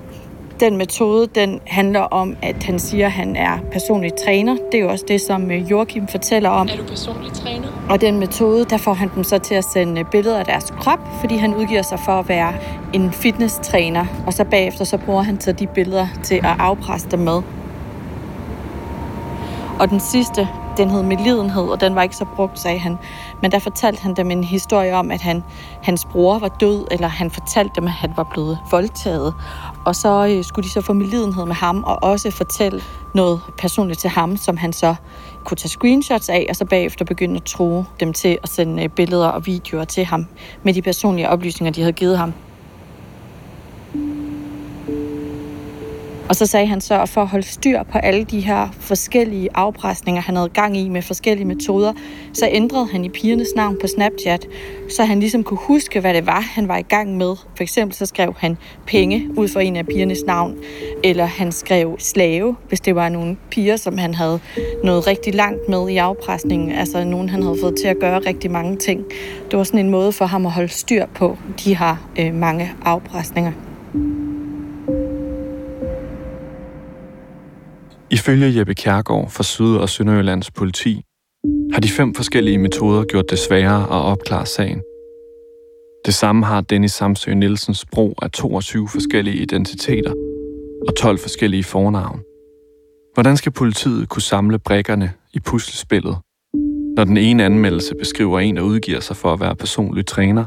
Den 0.60 0.76
metode, 0.76 1.26
den 1.26 1.60
handler 1.66 2.00
om, 2.00 2.36
at 2.42 2.62
han 2.62 2.78
siger, 2.78 3.06
at 3.06 3.12
han 3.12 3.36
er 3.36 3.58
personlig 3.72 4.10
træner. 4.24 4.56
Det 4.72 4.74
er 4.74 4.82
jo 4.82 4.90
også 4.90 5.04
det, 5.08 5.20
som 5.20 5.50
øh, 5.50 5.70
Joachim 5.70 6.08
fortæller 6.08 6.50
om. 6.50 6.68
Er 6.68 6.76
du 6.76 6.84
personlig 6.84 7.32
træner? 7.32 7.68
Og 7.90 8.00
den 8.00 8.18
metode, 8.18 8.64
der 8.64 8.76
får 8.76 8.92
han 8.92 9.10
dem 9.14 9.24
så 9.24 9.38
til 9.38 9.54
at 9.54 9.64
sende 9.64 10.04
billeder 10.04 10.38
af 10.38 10.44
deres 10.44 10.72
krop, 10.80 10.98
fordi 11.20 11.36
han 11.36 11.54
udgiver 11.54 11.82
sig 11.82 11.98
for 12.04 12.12
at 12.12 12.28
være 12.28 12.54
en 12.92 13.12
fitnesstræner. 13.12 14.06
Og 14.26 14.32
så 14.32 14.44
bagefter 14.44 14.84
så 14.84 14.98
bruger 14.98 15.22
han 15.22 15.40
så 15.40 15.52
de 15.52 15.66
billeder 15.66 16.06
til 16.22 16.34
at 16.34 16.56
afpresse 16.58 17.08
dem 17.10 17.20
med. 17.20 17.42
Og 19.82 19.90
den 19.90 20.00
sidste 20.00 20.48
Den 20.76 20.90
hed 20.90 21.02
Melidenhed, 21.02 21.62
og 21.62 21.80
den 21.80 21.94
var 21.94 22.02
ikke 22.02 22.16
så 22.16 22.24
brugt, 22.36 22.58
sagde 22.58 22.78
han. 22.78 22.98
Men 23.42 23.52
der 23.52 23.58
fortalte 23.58 24.02
han 24.02 24.14
dem 24.14 24.30
en 24.30 24.44
historie 24.44 24.94
om, 24.94 25.10
at 25.10 25.20
han, 25.20 25.44
hans 25.82 26.04
bror 26.04 26.38
var 26.38 26.48
død, 26.48 26.86
eller 26.90 27.08
han 27.08 27.30
fortalte 27.30 27.72
dem, 27.76 27.84
at 27.84 27.92
han 27.92 28.12
var 28.16 28.28
blevet 28.32 28.58
voldtaget. 28.70 29.34
Og 29.86 29.96
så 29.96 30.26
øh, 30.26 30.44
skulle 30.44 30.64
de 30.64 30.70
så 30.72 30.80
få 30.80 30.92
Melidenhed 30.92 31.46
med 31.46 31.54
ham, 31.54 31.84
og 31.84 31.98
også 32.02 32.30
fortælle 32.30 32.82
noget 33.14 33.40
personligt 33.58 34.00
til 34.00 34.10
ham, 34.10 34.36
som 34.36 34.56
han 34.56 34.72
så 34.72 34.94
kunne 35.44 35.56
tage 35.56 35.68
screenshots 35.68 36.28
af, 36.28 36.46
og 36.48 36.56
så 36.56 36.64
bagefter 36.64 37.04
begynde 37.04 37.36
at 37.36 37.42
true 37.42 37.86
dem 38.00 38.12
til 38.12 38.38
at 38.42 38.48
sende 38.48 38.82
øh, 38.82 38.88
billeder 38.88 39.28
og 39.28 39.46
videoer 39.46 39.84
til 39.84 40.04
ham 40.04 40.26
med 40.62 40.74
de 40.74 40.82
personlige 40.82 41.28
oplysninger, 41.28 41.72
de 41.72 41.80
havde 41.80 41.92
givet 41.92 42.18
ham. 42.18 42.32
Og 46.32 46.36
så 46.36 46.46
sagde 46.46 46.66
han 46.66 46.80
så, 46.80 47.00
at 47.02 47.08
for 47.08 47.20
at 47.20 47.28
holde 47.28 47.46
styr 47.46 47.82
på 47.82 47.98
alle 47.98 48.24
de 48.24 48.40
her 48.40 48.68
forskellige 48.80 49.48
afpresninger, 49.54 50.22
han 50.22 50.36
havde 50.36 50.48
gang 50.48 50.76
i 50.76 50.88
med 50.88 51.02
forskellige 51.02 51.46
metoder, 51.46 51.92
så 52.32 52.48
ændrede 52.50 52.88
han 52.92 53.04
i 53.04 53.08
pigernes 53.08 53.48
navn 53.56 53.76
på 53.80 53.86
Snapchat, 53.86 54.46
så 54.96 55.04
han 55.04 55.20
ligesom 55.20 55.44
kunne 55.44 55.58
huske, 55.62 56.00
hvad 56.00 56.14
det 56.14 56.26
var, 56.26 56.40
han 56.40 56.68
var 56.68 56.76
i 56.76 56.82
gang 56.82 57.16
med. 57.16 57.36
For 57.56 57.62
eksempel 57.62 57.96
så 57.96 58.06
skrev 58.06 58.34
han 58.38 58.56
penge 58.86 59.28
ud 59.36 59.48
for 59.48 59.60
en 59.60 59.76
af 59.76 59.86
pigernes 59.86 60.22
navn, 60.26 60.56
eller 61.04 61.24
han 61.24 61.52
skrev 61.52 61.96
slave, 61.98 62.56
hvis 62.68 62.80
det 62.80 62.94
var 62.94 63.08
nogle 63.08 63.36
piger, 63.50 63.76
som 63.76 63.98
han 63.98 64.14
havde 64.14 64.40
noget 64.84 65.06
rigtig 65.06 65.34
langt 65.34 65.68
med 65.68 65.88
i 65.88 65.96
afpresningen, 65.96 66.72
altså 66.72 67.04
nogen, 67.04 67.28
han 67.28 67.42
havde 67.42 67.56
fået 67.60 67.74
til 67.80 67.88
at 67.88 67.96
gøre 68.00 68.18
rigtig 68.18 68.50
mange 68.50 68.76
ting. 68.76 69.04
Det 69.50 69.58
var 69.58 69.64
sådan 69.64 69.80
en 69.80 69.90
måde 69.90 70.12
for 70.12 70.24
ham 70.24 70.46
at 70.46 70.52
holde 70.52 70.68
styr 70.68 71.06
på 71.14 71.38
de 71.64 71.76
her 71.76 72.08
øh, 72.18 72.34
mange 72.34 72.72
afpresninger. 72.84 73.52
Ifølge 78.12 78.58
Jeppe 78.58 78.74
Kjærgaard 78.74 79.30
fra 79.30 79.42
Syd- 79.42 79.76
og 79.76 79.88
Sønderjyllands 79.88 80.50
politi 80.50 81.02
har 81.72 81.80
de 81.80 81.88
fem 81.88 82.14
forskellige 82.14 82.58
metoder 82.58 83.04
gjort 83.04 83.30
det 83.30 83.38
sværere 83.38 83.82
at 83.82 84.12
opklare 84.12 84.46
sagen. 84.46 84.82
Det 86.06 86.14
samme 86.14 86.46
har 86.46 86.60
Dennis 86.60 86.92
Samsø 86.92 87.34
Nielsens 87.34 87.86
brug 87.92 88.14
af 88.22 88.30
22 88.30 88.88
forskellige 88.88 89.36
identiteter 89.36 90.12
og 90.88 90.96
12 90.96 91.18
forskellige 91.18 91.64
fornavn. 91.64 92.20
Hvordan 93.14 93.36
skal 93.36 93.52
politiet 93.52 94.08
kunne 94.08 94.22
samle 94.22 94.58
brækkerne 94.58 95.12
i 95.34 95.40
puslespillet, 95.40 96.16
når 96.96 97.04
den 97.04 97.16
ene 97.16 97.44
anmeldelse 97.44 97.94
beskriver 97.98 98.40
en, 98.40 98.56
der 98.56 98.62
udgiver 98.62 99.00
sig 99.00 99.16
for 99.16 99.32
at 99.32 99.40
være 99.40 99.56
personlig 99.56 100.06
træner, 100.06 100.44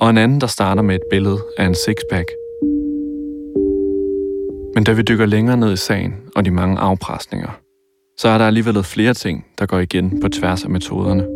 og 0.00 0.10
en 0.10 0.18
anden, 0.18 0.40
der 0.40 0.46
starter 0.46 0.82
med 0.82 0.94
et 0.94 1.04
billede 1.10 1.38
af 1.58 1.66
en 1.66 1.74
sixpack– 1.74 2.28
men 4.74 4.84
da 4.84 4.92
vi 4.92 5.02
dykker 5.02 5.26
længere 5.26 5.56
ned 5.56 5.72
i 5.72 5.76
sagen 5.76 6.14
og 6.36 6.44
de 6.44 6.50
mange 6.50 6.78
afpresninger, 6.78 7.60
så 8.18 8.28
er 8.28 8.38
der 8.38 8.46
alligevel 8.46 8.82
flere 8.84 9.14
ting, 9.14 9.46
der 9.58 9.66
går 9.66 9.78
igen 9.78 10.20
på 10.20 10.28
tværs 10.28 10.64
af 10.64 10.70
metoderne. 10.70 11.26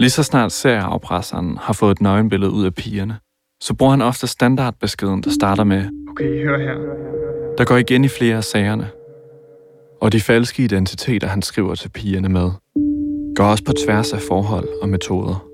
Lige 0.00 0.10
så 0.10 0.22
snart 0.22 0.52
serieafpresseren 0.52 1.58
har 1.60 1.72
fået 1.72 1.90
et 1.90 2.00
nøgenbillede 2.00 2.50
ud 2.50 2.64
af 2.64 2.74
pigerne, 2.74 3.16
så 3.62 3.74
bruger 3.74 3.90
han 3.90 4.02
ofte 4.02 4.26
standardbeskeden, 4.26 5.22
der 5.22 5.30
starter 5.30 5.64
med 5.64 5.84
Okay, 6.10 6.44
hør 6.44 6.58
her. 6.58 6.74
Der 7.58 7.64
går 7.64 7.76
igen 7.76 8.04
i 8.04 8.08
flere 8.08 8.36
af 8.36 8.44
sagerne. 8.44 8.88
Og 10.00 10.12
de 10.12 10.20
falske 10.20 10.64
identiteter, 10.64 11.28
han 11.28 11.42
skriver 11.42 11.74
til 11.74 11.88
pigerne 11.88 12.28
med, 12.28 12.50
går 13.36 13.44
også 13.44 13.64
på 13.64 13.72
tværs 13.84 14.12
af 14.12 14.20
forhold 14.28 14.68
og 14.82 14.88
metoder. 14.88 15.46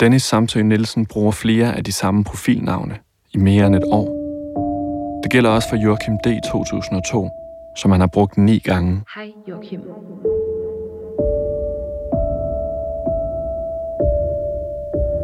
Dennis 0.00 0.22
Samtøj 0.22 0.62
Nielsen 0.62 1.06
bruger 1.06 1.30
flere 1.30 1.76
af 1.76 1.84
de 1.84 1.92
samme 1.92 2.24
profilnavne 2.24 2.98
i 3.34 3.38
mere 3.38 3.66
end 3.66 3.76
et 3.76 3.84
år. 3.84 4.19
Det 5.30 5.34
gælder 5.34 5.50
også 5.50 5.68
for 5.68 5.76
Joachim 5.76 6.18
D. 6.18 6.26
2002, 6.52 7.30
som 7.76 7.90
han 7.90 8.00
har 8.00 8.06
brugt 8.06 8.36
ni 8.36 8.58
gange. 8.58 9.02
Hej 9.14 9.28
Joachim. 9.48 9.80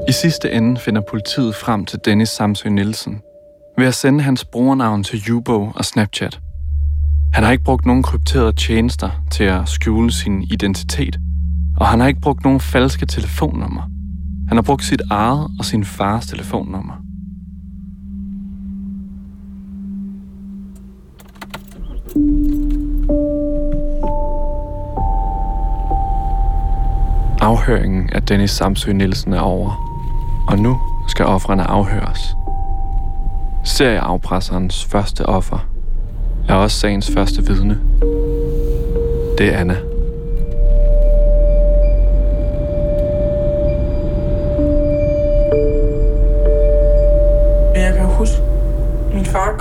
I 0.09 0.13
sidste 0.13 0.53
ende 0.53 0.81
finder 0.81 1.01
politiet 1.11 1.55
frem 1.55 1.85
til 1.85 1.99
Dennis 2.05 2.29
Samsø 2.29 2.69
Nielsen 2.69 3.23
ved 3.79 3.87
at 3.87 3.95
sende 3.95 4.25
hans 4.25 4.45
brugernavn 4.45 5.05
til 5.05 5.33
Ubo 5.33 5.71
og 5.75 5.85
Snapchat. 5.85 6.41
Han 7.33 7.45
har 7.45 7.53
ikke 7.53 7.65
brugt 7.65 7.87
nogen 7.87 8.03
krypterede 8.03 8.53
tjenester 8.53 9.11
til 9.31 9.45
at 9.45 9.69
skjule 9.69 10.13
sin 10.13 10.43
identitet, 10.43 11.19
og 11.77 11.87
han 11.87 12.01
har 12.01 12.09
ikke 12.09 12.21
brugt 12.21 12.45
nogen 12.45 12.61
falske 12.61 13.07
telefonnummer. 13.07 13.83
Han 14.49 14.57
har 14.57 14.63
brugt 14.63 14.85
sit 14.85 15.03
eget 15.11 15.51
og 15.59 15.65
sin 15.65 15.85
fars 15.85 16.27
telefonnummer. 16.27 17.06
Afhøringen 27.41 28.11
af 28.13 28.23
Dennis 28.23 28.51
Samsø 28.51 28.93
Nielsen 28.93 29.33
er 29.33 29.41
over, 29.41 29.71
og 30.49 30.59
nu 30.59 30.79
skal 31.09 31.25
offrene 31.25 31.63
afhøres. 31.63 32.37
Serieafpresserens 33.65 34.85
første 34.85 35.27
offer 35.27 35.69
er 36.49 36.55
også 36.55 36.81
sagens 36.81 37.11
første 37.11 37.47
vidne. 37.47 37.81
Det 39.39 39.55
er 39.55 39.59
Anna. 39.59 39.77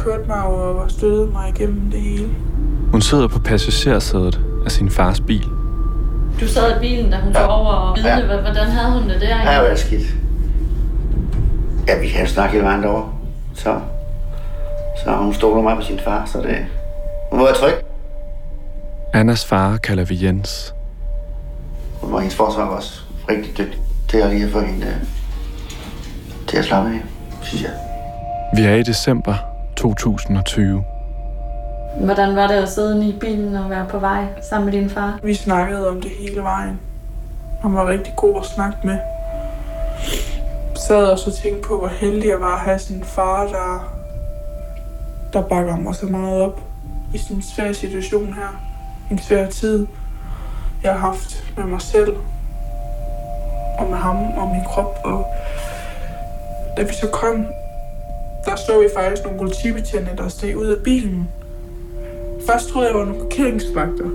Kørte 0.06 0.28
mig 0.28 0.44
og 0.44 0.92
støttede 0.92 1.26
mig 1.26 1.50
igennem 1.50 1.92
det 1.92 2.02
hele. 2.02 2.30
Hun 2.92 3.02
sidder 3.02 3.28
på 3.28 3.40
passagersædet 3.40 4.42
af 4.66 4.72
sin 4.72 4.90
fars 4.90 5.20
bil. 5.20 5.46
Du 6.40 6.48
sad 6.48 6.78
i 6.78 6.80
bilen, 6.80 7.12
da 7.12 7.18
hun 7.18 7.34
ja. 7.34 7.40
tog 7.40 7.50
over 7.50 7.74
og 7.74 7.96
vidne. 7.98 8.10
Ja. 8.10 8.42
Hvordan 8.42 8.68
havde 8.68 9.00
hun 9.00 9.10
det 9.10 9.22
der? 9.22 9.52
Ja, 9.52 9.62
det 9.62 9.70
var 9.70 9.76
skidt. 9.76 10.08
Ja, 11.88 12.00
vi 12.00 12.08
kan 12.08 12.28
snakke 12.28 12.52
hele 12.52 12.66
vejen 12.66 12.84
derovre. 12.84 13.10
Så, 13.54 13.80
så 15.04 15.12
hun 15.12 15.34
stoler 15.34 15.62
mig 15.62 15.76
på 15.76 15.82
sin 15.82 16.00
far, 16.00 16.26
så 16.26 16.38
det... 16.38 16.66
Hun 17.32 17.40
var 17.40 17.54
tryg. 17.54 17.74
Annas 19.14 19.46
far 19.46 19.78
kalder 19.78 20.06
vi 20.06 20.26
Jens. 20.26 20.74
Hun 22.02 22.14
var 22.14 22.20
hendes 22.20 22.36
forsvar 22.36 22.66
også 22.66 23.02
rigtig 23.30 23.58
dygtig 23.58 23.80
til 24.10 24.18
at 24.18 24.30
lige 24.30 24.52
få 24.52 24.60
hende 24.60 24.88
øh, 24.88 24.94
til 26.48 26.58
at 26.58 26.66
slappe 26.66 26.90
af, 26.90 27.02
synes 27.42 27.64
jeg. 27.64 27.72
Vi 28.56 28.62
er 28.64 28.76
i 28.76 28.84
december 28.84 29.55
2020. 29.78 30.84
Hvordan 32.00 32.36
var 32.36 32.48
det 32.48 32.56
at 32.56 32.70
sidde 32.70 33.08
i 33.08 33.18
bilen 33.20 33.56
og 33.56 33.70
være 33.70 33.86
på 33.90 34.00
vej 34.00 34.26
sammen 34.50 34.66
med 34.66 34.82
din 34.82 34.90
far? 34.90 35.20
Vi 35.24 35.34
snakkede 35.34 35.90
om 35.90 36.02
det 36.02 36.12
hele 36.20 36.42
vejen. 36.42 36.80
Han 37.62 37.74
var 37.74 37.88
rigtig 37.88 38.14
god 38.18 38.38
at 38.40 38.46
snakke 38.46 38.78
med. 38.84 38.98
Jeg 40.70 40.78
sad 40.88 41.06
også 41.06 41.30
og 41.30 41.36
tænkte 41.36 41.68
på, 41.68 41.78
hvor 41.78 41.88
heldig 41.88 42.30
jeg 42.30 42.40
var 42.40 42.56
at 42.56 42.60
have 42.60 42.80
sin 42.80 43.04
far, 43.04 43.48
der, 43.48 43.94
der 45.34 45.42
bakker 45.42 45.76
mig 45.78 45.96
så 45.96 46.06
meget 46.06 46.42
op 46.42 46.62
i 47.14 47.18
sådan 47.18 47.38
en 47.38 47.44
svær 47.44 47.74
situation 47.74 48.34
her. 48.34 48.62
En 49.12 49.20
svær 49.20 49.50
tid, 49.50 49.88
jeg 50.84 50.92
har 50.92 51.00
haft 51.00 51.54
med 51.58 51.66
mig 51.66 51.82
selv 51.82 52.16
og 53.80 53.90
med 53.90 53.98
ham 53.98 54.18
og 54.38 54.48
min 54.48 54.64
krop. 54.68 55.00
Og 55.04 55.26
da 56.78 56.84
vi 56.84 56.94
så 56.94 57.08
kom, 57.08 57.46
der 58.46 58.56
så 58.56 58.80
vi 58.82 58.88
faktisk 58.98 59.24
nogle 59.24 59.40
politibetjente, 59.40 60.12
der 60.18 60.28
steg 60.28 60.58
ud 60.58 60.68
af 60.68 60.84
bilen 60.84 61.30
Først 62.50 62.70
troede 62.70 62.88
jeg, 62.88 62.94
det 62.94 63.00
var 63.00 63.06
nogle 63.06 63.22
parkeringsvagter. 63.22 64.06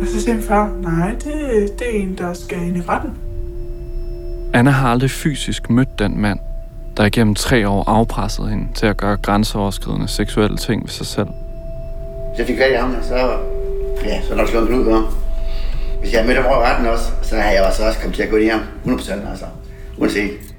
Og 0.00 0.06
så 0.06 0.20
sagde 0.20 0.38
min 0.38 0.46
far, 0.46 0.72
nej, 0.82 1.10
det, 1.10 1.78
det 1.78 1.96
er 1.96 2.00
en, 2.02 2.18
der 2.18 2.34
skal 2.34 2.58
ind 2.58 2.76
i 2.76 2.80
retten. 2.88 3.10
Anna 4.54 4.70
har 4.70 4.90
aldrig 4.90 5.10
fysisk 5.10 5.70
mødt 5.70 5.98
den 5.98 6.20
mand, 6.20 6.38
der 6.96 7.04
igennem 7.04 7.34
tre 7.34 7.68
år 7.68 7.84
afpressede 7.88 8.48
hende 8.48 8.68
til 8.74 8.86
at 8.86 8.96
gøre 8.96 9.16
grænseoverskridende 9.16 10.08
seksuelle 10.08 10.56
ting 10.56 10.82
ved 10.82 10.88
sig 10.88 11.06
selv. 11.06 11.28
Hvis 12.28 12.38
jeg 12.38 12.46
fik 12.46 12.58
fat 12.58 12.70
i 12.70 12.74
ham, 12.74 12.94
så, 13.02 13.38
ja, 14.04 14.22
så 14.22 14.34
nok 14.34 14.48
slået 14.48 14.70
ud 14.70 14.92
ham. 14.92 15.06
Hvis 16.00 16.12
jeg 16.12 16.26
mødte 16.26 16.42
ham 16.42 16.52
over 16.52 16.70
retten 16.70 16.86
også, 16.86 17.04
så 17.22 17.36
har 17.36 17.50
jeg 17.50 17.64
også, 17.64 17.86
også 17.86 17.98
kommet 17.98 18.16
til 18.16 18.22
at 18.22 18.30
gå 18.30 18.36
ind 18.36 18.44
i 18.44 18.48
ham. 18.48 18.60
100% 18.84 19.30
altså. 19.30 19.44
Uanset. 19.98 20.53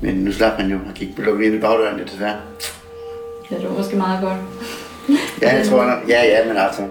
Men 0.00 0.14
nu 0.14 0.32
slap 0.32 0.52
han 0.52 0.70
jo 0.70 0.76
og 0.88 0.94
gik 0.94 1.16
på 1.16 1.22
lukket 1.22 1.46
ind 1.46 1.54
i 1.54 1.60
bagdøren, 1.60 1.98
det 1.98 2.10
desværre. 2.10 2.36
Ja, 3.50 3.56
det 3.56 3.68
var 3.68 3.76
måske 3.76 3.96
meget 3.96 4.22
godt. 4.22 4.36
Ja, 5.42 5.56
jeg 5.56 5.66
tror 5.66 5.84
nok. 5.84 6.08
Ja, 6.08 6.22
ja, 6.24 6.48
men 6.48 6.56
altså. 6.56 6.82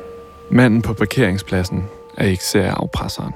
Manden 0.52 0.82
på 0.82 0.94
parkeringspladsen 0.94 1.86
er 2.18 2.26
ikke 2.26 2.44
serieafpresseren. 2.44 3.34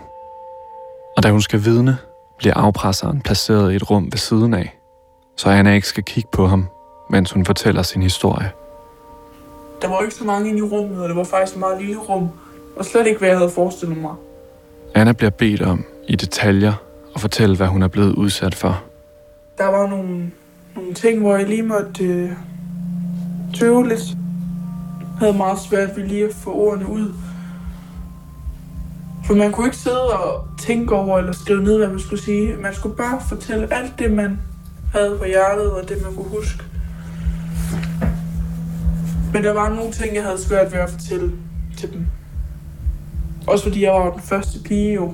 Og 1.18 1.24
da 1.24 1.32
hun 1.32 1.42
skal 1.42 1.64
vidne, 1.66 1.98
bliver 2.38 2.54
afpresseren 2.54 3.22
placeret 3.22 3.74
i 3.74 3.76
et 3.76 3.92
rum 3.92 4.06
ved 4.12 4.18
siden 4.18 4.54
af, 4.54 4.78
så 5.38 5.50
Anna 5.50 5.74
ikke 5.74 5.88
skal 5.88 6.04
kigge 6.04 6.30
på 6.32 6.48
ham, 6.48 6.66
mens 7.10 7.32
hun 7.32 7.46
fortæller 7.46 7.82
sin 7.82 8.02
historie. 8.02 8.52
Der 9.82 9.88
var 9.88 10.02
ikke 10.02 10.16
så 10.16 10.24
mange 10.24 10.50
inde 10.50 10.60
i 10.60 10.62
rummet, 10.62 11.02
og 11.02 11.10
det 11.10 11.18
var 11.18 11.24
faktisk 11.24 11.56
et 11.56 11.60
meget 11.60 11.82
lille 11.82 11.98
rum, 11.98 12.30
og 12.76 12.86
slet 12.86 13.08
ikke, 13.08 13.20
hvad 13.20 13.30
jeg 13.30 13.38
havde 13.38 13.52
forestillet 13.52 13.98
mig. 13.98 14.14
Anna 14.96 15.12
bliver 15.12 15.30
bedt 15.30 15.62
om 15.62 15.86
i 16.08 16.16
detaljer 16.16 16.74
at 17.16 17.22
fortælle, 17.22 17.58
hvad 17.58 17.68
hun 17.68 17.84
er 17.84 17.88
blevet 17.88 18.16
udsat 18.16 18.56
for. 18.56 18.84
Der 19.62 19.68
var 19.68 19.88
nogle, 19.88 20.32
nogle 20.76 20.94
ting, 20.94 21.20
hvor 21.20 21.36
jeg 21.36 21.48
lige 21.48 21.64
måtte 21.64 22.04
øh, 22.04 22.32
tøve 23.54 23.88
lidt 23.88 24.18
havde 25.20 25.34
meget 25.34 25.60
svært 25.60 25.98
ved 25.98 26.08
lige 26.08 26.26
at 26.26 26.34
få 26.34 26.54
ordene 26.54 26.90
ud. 26.90 27.14
For 29.26 29.34
man 29.36 29.52
kunne 29.52 29.68
ikke 29.68 29.78
sidde 29.78 30.14
og 30.14 30.48
tænke 30.60 30.96
over 30.96 31.18
eller 31.18 31.32
skrive 31.32 31.64
ned, 31.64 31.78
hvad 31.78 31.88
man 31.88 32.00
skulle 32.00 32.22
sige. 32.22 32.56
Man 32.56 32.74
skulle 32.74 32.96
bare 32.96 33.22
fortælle 33.30 33.74
alt 33.74 34.00
det, 34.00 34.12
man 34.12 34.40
havde 34.94 35.18
på 35.18 35.26
hjertet, 35.26 35.72
og 35.72 35.90
det, 35.90 35.98
man 36.04 36.16
kunne 36.16 36.30
huske. 36.30 36.64
Men 39.34 39.44
der 39.44 39.54
var 39.54 39.70
nogle 39.70 39.92
ting, 39.92 40.16
jeg 40.16 40.24
havde 40.24 40.42
svært 40.42 40.72
ved 40.72 40.80
at 40.80 40.90
fortælle 40.90 41.32
til 41.78 41.94
dem. 41.94 42.06
Også 43.48 43.64
fordi 43.64 43.84
jeg 43.84 43.92
var 43.94 44.12
den 44.12 44.22
første 44.22 44.60
pige 44.64 44.94
jo. 44.94 45.14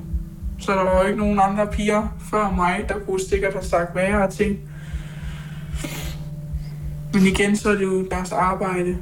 Så 0.60 0.72
der 0.72 0.82
var 0.82 1.00
jo 1.00 1.06
ikke 1.06 1.18
nogen 1.18 1.40
andre 1.42 1.66
piger 1.66 2.16
før 2.30 2.50
mig, 2.56 2.84
der 2.88 2.94
kunne 3.06 3.20
sikkert 3.20 3.52
have 3.52 3.64
sagt 3.64 3.94
værre 3.94 4.30
ting. 4.30 4.58
Men 7.12 7.26
igen, 7.26 7.56
så 7.56 7.70
er 7.70 7.74
det 7.74 7.82
jo 7.82 8.08
deres 8.10 8.32
arbejde. 8.32 8.96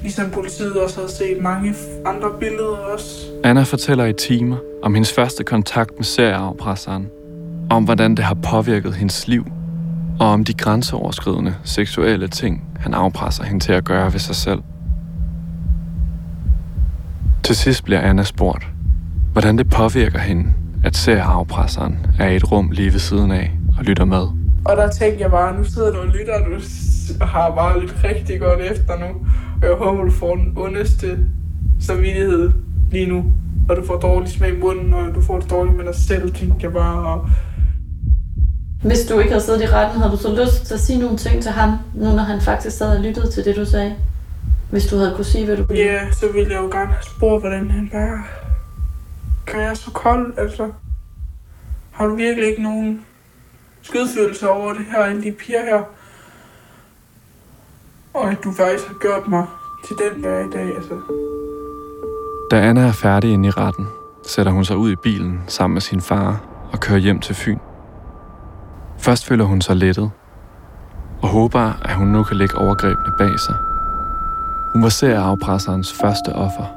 Ligesom 0.00 0.30
politiet 0.30 0.82
også 0.82 0.96
havde 0.96 1.12
set 1.12 1.42
mange 1.42 1.74
andre 2.06 2.28
billeder 2.40 2.76
også. 2.76 3.26
Anna 3.44 3.62
fortæller 3.62 4.04
i 4.04 4.12
timer 4.12 4.56
om 4.82 4.94
hendes 4.94 5.12
første 5.12 5.44
kontakt 5.44 5.90
med 5.96 6.04
serieafpresseren, 6.04 7.08
om 7.70 7.84
hvordan 7.84 8.14
det 8.14 8.24
har 8.24 8.34
påvirket 8.34 8.94
hendes 8.94 9.28
liv, 9.28 9.46
og 10.20 10.26
om 10.26 10.44
de 10.44 10.54
grænseoverskridende 10.54 11.54
seksuelle 11.64 12.28
ting, 12.28 12.64
han 12.80 12.94
afpresser 12.94 13.44
hende 13.44 13.64
til 13.64 13.72
at 13.72 13.84
gøre 13.84 14.12
ved 14.12 14.20
sig 14.20 14.36
selv. 14.36 14.62
Til 17.44 17.56
sidst 17.56 17.84
bliver 17.84 18.00
Anna 18.00 18.22
spurgt, 18.22 18.66
hvordan 19.36 19.58
det 19.58 19.70
påvirker 19.70 20.18
hende, 20.18 20.44
at 20.84 20.96
serieafpresseren 20.96 22.06
er 22.18 22.28
i 22.28 22.36
et 22.36 22.52
rum 22.52 22.70
lige 22.70 22.92
ved 22.92 22.98
siden 23.00 23.30
af 23.30 23.52
og 23.78 23.84
lytter 23.84 24.04
med. 24.04 24.26
Og 24.64 24.76
der 24.76 24.90
tænkte 24.90 25.22
jeg 25.22 25.30
bare, 25.30 25.58
nu 25.58 25.64
sidder 25.64 25.92
du 25.92 25.98
og 25.98 26.06
lytter, 26.06 26.34
og 26.34 26.40
du 26.46 26.60
har 27.24 27.54
bare 27.54 27.80
lidt 27.80 27.96
rigtig 28.04 28.40
godt 28.40 28.60
efter 28.60 28.98
nu. 28.98 29.06
Og 29.62 29.68
jeg 29.68 29.76
håber, 29.76 30.04
du 30.04 30.10
får 30.10 30.36
den 30.36 30.52
ondeste 30.56 31.18
samvittighed 31.80 32.52
lige 32.90 33.06
nu. 33.06 33.24
Og 33.68 33.76
du 33.76 33.86
får 33.86 33.96
dårlig 33.96 34.28
smag 34.30 34.54
i 34.54 34.60
munden, 34.60 34.94
og 34.94 35.14
du 35.14 35.22
får 35.22 35.40
det 35.40 35.50
dårligt 35.50 35.76
med 35.76 35.84
dig 35.84 35.94
selv, 35.94 36.34
tænkte 36.34 36.58
jeg 36.62 36.72
bare. 36.72 36.98
Og 37.06 37.28
Hvis 38.82 39.06
du 39.08 39.18
ikke 39.18 39.30
havde 39.30 39.44
siddet 39.44 39.62
i 39.62 39.66
retten, 39.66 40.00
havde 40.00 40.12
du 40.12 40.16
så 40.16 40.44
lyst 40.44 40.66
til 40.66 40.74
at 40.74 40.80
sige 40.80 40.98
nogle 40.98 41.16
ting 41.16 41.42
til 41.42 41.52
ham, 41.52 41.70
nu 41.94 42.04
når 42.04 42.22
han 42.22 42.40
faktisk 42.40 42.76
sad 42.78 42.96
og 42.96 43.04
lyttede 43.04 43.30
til 43.30 43.44
det, 43.44 43.56
du 43.56 43.64
sagde? 43.64 43.94
Hvis 44.70 44.86
du 44.86 44.96
havde 44.96 45.12
kunne 45.16 45.24
sige, 45.24 45.44
hvad 45.46 45.56
du 45.56 45.62
ville? 45.62 45.82
Ja, 45.82 46.00
så 46.12 46.26
ville 46.34 46.50
jeg 46.54 46.60
jo 46.62 46.68
gerne 46.78 46.92
have 46.92 47.04
spurgt, 47.16 47.42
hvordan 47.42 47.70
han 47.70 47.88
bare 47.92 48.45
kan 49.46 49.60
jeg 49.60 49.76
så 49.76 49.90
kold, 49.90 50.38
altså. 50.38 50.72
Har 51.90 52.06
du 52.06 52.14
virkelig 52.14 52.48
ikke 52.48 52.62
nogen 52.62 53.06
skydfølelse 53.82 54.50
over 54.50 54.72
det 54.72 54.84
her, 54.90 54.98
alle 54.98 55.22
de 55.22 55.32
piger 55.32 55.64
her? 55.64 55.82
Og 58.14 58.30
at 58.30 58.44
du 58.44 58.52
faktisk 58.52 58.86
har 58.86 58.94
gjort 59.00 59.28
mig 59.28 59.46
til 59.86 59.96
den, 59.96 60.24
jeg 60.24 60.32
er 60.32 60.46
i 60.46 60.50
dag, 60.50 60.76
altså. 60.76 61.00
Da 62.50 62.60
Anna 62.60 62.80
er 62.80 62.92
færdig 62.92 63.32
inde 63.32 63.48
i 63.48 63.50
retten, 63.50 63.86
sætter 64.26 64.52
hun 64.52 64.64
sig 64.64 64.76
ud 64.76 64.90
i 64.90 64.96
bilen 64.96 65.40
sammen 65.46 65.74
med 65.74 65.80
sin 65.80 66.00
far 66.00 66.44
og 66.72 66.80
kører 66.80 66.98
hjem 66.98 67.20
til 67.20 67.34
Fyn. 67.34 67.58
Først 68.98 69.26
føler 69.26 69.44
hun 69.44 69.60
sig 69.60 69.76
lettet 69.76 70.10
og 71.22 71.28
håber, 71.28 71.72
at 71.84 71.94
hun 71.94 72.08
nu 72.08 72.22
kan 72.22 72.36
lægge 72.36 72.58
overgrebene 72.58 73.12
bag 73.18 73.40
sig. 73.40 73.54
Hun 74.72 74.82
var 74.82 74.88
serieafpresserens 74.88 75.92
første 75.92 76.32
offer. 76.32 76.75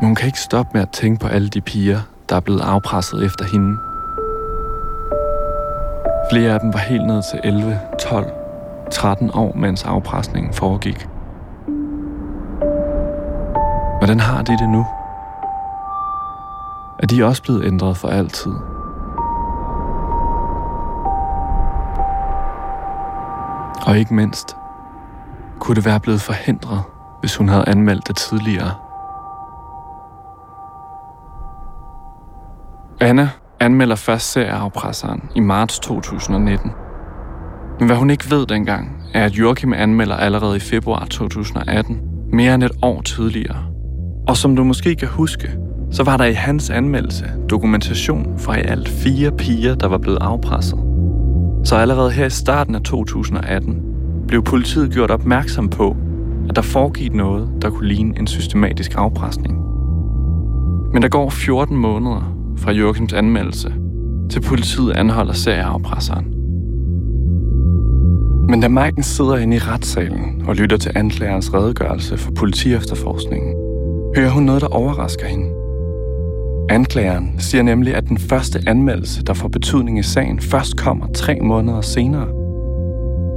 Men 0.00 0.06
hun 0.06 0.14
kan 0.14 0.26
ikke 0.26 0.40
stoppe 0.40 0.70
med 0.74 0.82
at 0.82 0.90
tænke 0.90 1.20
på 1.20 1.28
alle 1.28 1.48
de 1.48 1.60
piger, 1.60 2.00
der 2.28 2.36
er 2.36 2.40
blevet 2.40 2.60
afpresset 2.60 3.24
efter 3.24 3.44
hende. 3.44 3.78
Flere 6.32 6.52
af 6.52 6.60
dem 6.60 6.72
var 6.72 6.78
helt 6.78 7.06
ned 7.06 7.22
til 7.30 7.40
11, 7.44 7.80
12, 8.00 8.32
13 8.92 9.30
år, 9.34 9.52
mens 9.56 9.84
afpresningen 9.84 10.52
foregik. 10.52 11.08
Hvordan 13.98 14.20
har 14.20 14.42
de 14.42 14.52
det 14.52 14.68
nu? 14.68 14.86
Er 16.98 17.06
de 17.06 17.24
også 17.24 17.42
blevet 17.42 17.64
ændret 17.64 17.96
for 17.96 18.08
altid? 18.08 18.52
Og 23.86 23.98
ikke 23.98 24.14
mindst, 24.14 24.56
kunne 25.58 25.74
det 25.76 25.84
være 25.84 26.00
blevet 26.00 26.20
forhindret, 26.20 26.82
hvis 27.20 27.36
hun 27.36 27.48
havde 27.48 27.68
anmeldt 27.68 28.08
det 28.08 28.16
tidligere? 28.16 28.87
Anna 33.00 33.28
anmelder 33.60 33.96
først 33.96 34.32
serieafpresseren 34.32 35.22
i 35.34 35.40
marts 35.40 35.78
2019. 35.78 36.70
Men 37.78 37.86
hvad 37.86 37.96
hun 37.96 38.10
ikke 38.10 38.30
ved 38.30 38.46
dengang, 38.46 39.02
er, 39.14 39.24
at 39.24 39.32
Joachim 39.32 39.72
anmelder 39.72 40.16
allerede 40.16 40.56
i 40.56 40.60
februar 40.60 41.04
2018, 41.04 42.00
mere 42.32 42.54
end 42.54 42.62
et 42.62 42.70
år 42.82 43.02
tidligere. 43.02 43.64
Og 44.28 44.36
som 44.36 44.56
du 44.56 44.64
måske 44.64 44.94
kan 44.94 45.08
huske, 45.08 45.50
så 45.90 46.02
var 46.04 46.16
der 46.16 46.24
i 46.24 46.32
hans 46.32 46.70
anmeldelse 46.70 47.24
dokumentation 47.50 48.38
fra 48.38 48.56
i 48.56 48.60
alt 48.60 48.88
fire 48.88 49.32
piger, 49.32 49.74
der 49.74 49.88
var 49.88 49.98
blevet 49.98 50.18
afpresset. 50.20 50.78
Så 51.64 51.76
allerede 51.76 52.10
her 52.10 52.26
i 52.26 52.30
starten 52.30 52.74
af 52.74 52.82
2018 52.82 53.82
blev 54.28 54.42
politiet 54.42 54.92
gjort 54.92 55.10
opmærksom 55.10 55.68
på, 55.68 55.96
at 56.48 56.56
der 56.56 56.62
foregik 56.62 57.14
noget, 57.14 57.48
der 57.62 57.70
kunne 57.70 57.88
ligne 57.88 58.18
en 58.18 58.26
systematisk 58.26 58.94
afpresning. 58.96 59.58
Men 60.92 61.02
der 61.02 61.08
går 61.08 61.30
14 61.30 61.76
måneder 61.76 62.37
fra 62.58 62.72
Joachims 62.72 63.12
anmeldelse, 63.12 63.74
til 64.30 64.40
politiet 64.40 64.92
anholder 64.92 65.32
serieafpresseren. 65.32 66.24
Men 68.48 68.60
da 68.60 68.68
Maiken 68.68 69.02
sidder 69.02 69.36
inde 69.36 69.56
i 69.56 69.58
retssalen 69.58 70.42
og 70.46 70.56
lytter 70.56 70.76
til 70.76 70.92
anklagerens 70.94 71.54
redegørelse 71.54 72.18
for 72.18 72.32
politiefterforskningen, 72.32 73.54
hører 74.16 74.30
hun 74.30 74.42
noget, 74.42 74.62
der 74.62 74.68
overrasker 74.68 75.26
hende. 75.26 75.46
Anklageren 76.70 77.34
siger 77.38 77.62
nemlig, 77.62 77.94
at 77.94 78.08
den 78.08 78.18
første 78.18 78.58
anmeldelse, 78.66 79.22
der 79.22 79.34
får 79.34 79.48
betydning 79.48 79.98
i 79.98 80.02
sagen, 80.02 80.40
først 80.40 80.76
kommer 80.76 81.06
tre 81.14 81.38
måneder 81.42 81.80
senere. 81.80 82.28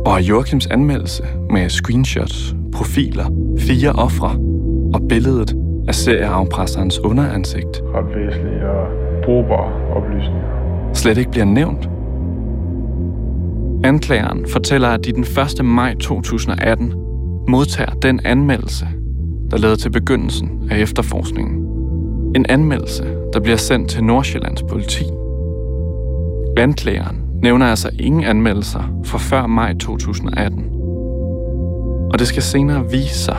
Og 0.05 0.17
at 0.17 0.23
Joachims 0.23 0.67
anmeldelse 0.67 1.23
med 1.49 1.69
screenshots, 1.69 2.55
profiler, 2.73 3.25
fire 3.59 3.91
ofre 3.91 4.35
og 4.93 5.01
billedet 5.09 5.55
af 5.87 5.95
serieafpresserens 5.95 6.99
underansigt 6.99 7.81
ret 7.95 8.05
væsentligt 8.15 8.63
og 8.63 9.00
brugbare 9.25 9.95
oplysninger. 9.95 10.93
slet 10.93 11.17
ikke 11.17 11.31
bliver 11.31 11.45
nævnt. 11.45 11.89
Anklageren 13.83 14.45
fortæller, 14.47 14.87
at 14.87 15.05
de 15.05 15.11
den 15.11 15.23
1. 15.59 15.65
maj 15.65 15.95
2018 15.95 16.93
modtager 17.47 17.91
den 17.91 18.19
anmeldelse, 18.25 18.87
der 19.51 19.57
leder 19.57 19.75
til 19.75 19.89
begyndelsen 19.89 20.67
af 20.71 20.79
efterforskningen. 20.79 21.65
En 22.35 22.45
anmeldelse, 22.49 23.03
der 23.33 23.39
bliver 23.39 23.57
sendt 23.57 23.89
til 23.89 24.03
Nordsjællands 24.03 24.63
politi. 24.63 25.03
Anklageren 26.57 27.17
nævner 27.43 27.65
altså 27.65 27.89
ingen 27.99 28.23
anmeldelser 28.23 29.01
fra 29.05 29.17
før 29.17 29.47
maj 29.47 29.73
2018. 29.73 30.65
Og 32.13 32.19
det 32.19 32.27
skal 32.27 32.41
senere 32.43 32.89
vise 32.91 33.19
sig, 33.19 33.37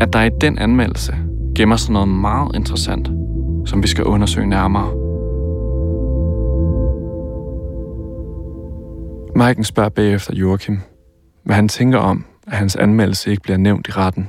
at 0.00 0.12
der 0.12 0.22
i 0.22 0.30
den 0.40 0.58
anmeldelse 0.58 1.14
gemmer 1.54 1.76
sig 1.76 1.92
noget 1.92 2.08
meget 2.08 2.50
interessant, 2.54 3.10
som 3.68 3.82
vi 3.82 3.88
skal 3.88 4.04
undersøge 4.04 4.46
nærmere. 4.46 4.90
Maiken 9.36 9.64
spørger 9.64 9.88
bagefter 9.88 10.34
Joachim, 10.34 10.78
hvad 11.44 11.56
han 11.56 11.68
tænker 11.68 11.98
om, 11.98 12.24
at 12.46 12.56
hans 12.56 12.76
anmeldelse 12.76 13.30
ikke 13.30 13.42
bliver 13.42 13.56
nævnt 13.56 13.88
i 13.88 13.90
retten. 13.90 14.28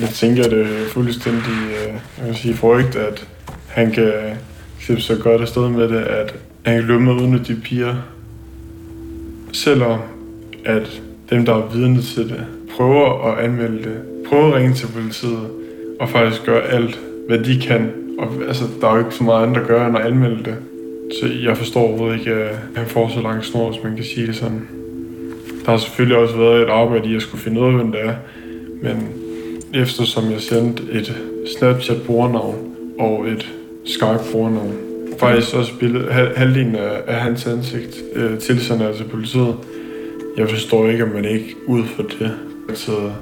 Jeg 0.00 0.08
tænker, 0.08 0.42
det 0.42 0.60
er 0.60 0.88
fuldstændig 0.88 1.42
øh, 1.42 1.94
jeg 2.18 2.26
vil 2.26 2.36
sige, 2.36 2.54
frygt, 2.54 2.96
at 2.96 3.28
han 3.68 3.92
kan 3.92 4.12
slippe 4.80 5.02
så 5.02 5.18
godt 5.22 5.40
afsted 5.40 5.68
med 5.68 5.88
det, 5.88 6.00
at 6.00 6.34
han 6.66 6.78
kan 6.78 6.84
løbe 6.84 7.02
med 7.02 7.12
uden 7.12 7.44
de 7.44 7.60
piger. 7.64 7.94
Selvom 9.52 10.00
at 10.64 11.02
dem, 11.30 11.44
der 11.44 11.54
er 11.54 11.66
vidne 11.66 12.02
til 12.02 12.28
det, 12.28 12.46
prøver 12.76 13.32
at 13.32 13.44
anmelde 13.44 13.78
det, 13.78 14.02
prøver 14.28 14.46
at 14.46 14.54
ringe 14.54 14.74
til 14.74 14.86
politiet, 14.86 15.50
og 16.00 16.08
faktisk 16.08 16.44
gøre 16.44 16.62
alt, 16.62 16.98
hvad 17.28 17.38
de 17.38 17.60
kan. 17.60 17.90
Og 18.18 18.28
altså, 18.48 18.64
der 18.80 18.88
er 18.88 18.92
jo 18.92 18.98
ikke 18.98 19.14
så 19.14 19.24
meget 19.24 19.46
andet 19.46 19.60
at 19.60 19.66
gøre, 19.66 19.88
end 19.88 19.98
at 19.98 20.06
anmelde 20.06 20.44
det. 20.44 20.56
Så 21.20 21.26
jeg 21.44 21.56
forstår 21.56 21.80
overhovedet 21.80 22.18
ikke, 22.18 22.32
at 22.34 22.56
han 22.74 22.86
får 22.86 23.08
så 23.08 23.20
lang 23.20 23.44
snor, 23.44 23.70
hvis 23.70 23.82
man 23.84 23.96
kan 23.96 24.04
sige 24.04 24.26
det 24.26 24.36
sådan. 24.36 24.68
Der 25.64 25.70
har 25.70 25.78
selvfølgelig 25.78 26.16
også 26.16 26.36
været 26.36 26.62
et 26.62 26.68
arbejde 26.68 27.08
i 27.08 27.16
at 27.16 27.22
skulle 27.22 27.42
finde 27.42 27.60
ud 27.60 27.66
af, 27.66 27.72
hvem 27.72 27.92
det 27.92 28.00
er. 28.04 28.14
Men 28.82 29.08
eftersom 29.74 30.30
jeg 30.30 30.40
sendte 30.40 30.82
et 30.92 31.16
Snapchat 31.58 32.02
brugernavn 32.06 32.74
og 32.98 33.28
et 33.28 33.52
Skype 33.84 34.32
brugernavn, 34.32 34.74
faktisk 35.18 35.54
også 35.54 35.78
billede, 35.78 36.12
hal- 36.12 36.36
halvdelen 36.36 36.76
af, 36.76 37.02
af 37.06 37.14
hans 37.14 37.46
ansigt 37.46 37.96
øh, 38.14 38.38
tilsender 38.38 38.86
jeg 38.86 38.96
til 38.96 39.04
politiet. 39.04 39.56
Jeg 40.36 40.50
forstår 40.50 40.88
ikke, 40.88 41.04
at 41.04 41.14
man 41.14 41.24
ikke 41.24 41.54
ud 41.66 41.84
for 41.84 42.02
det 42.02 42.32
sætter 42.74 43.12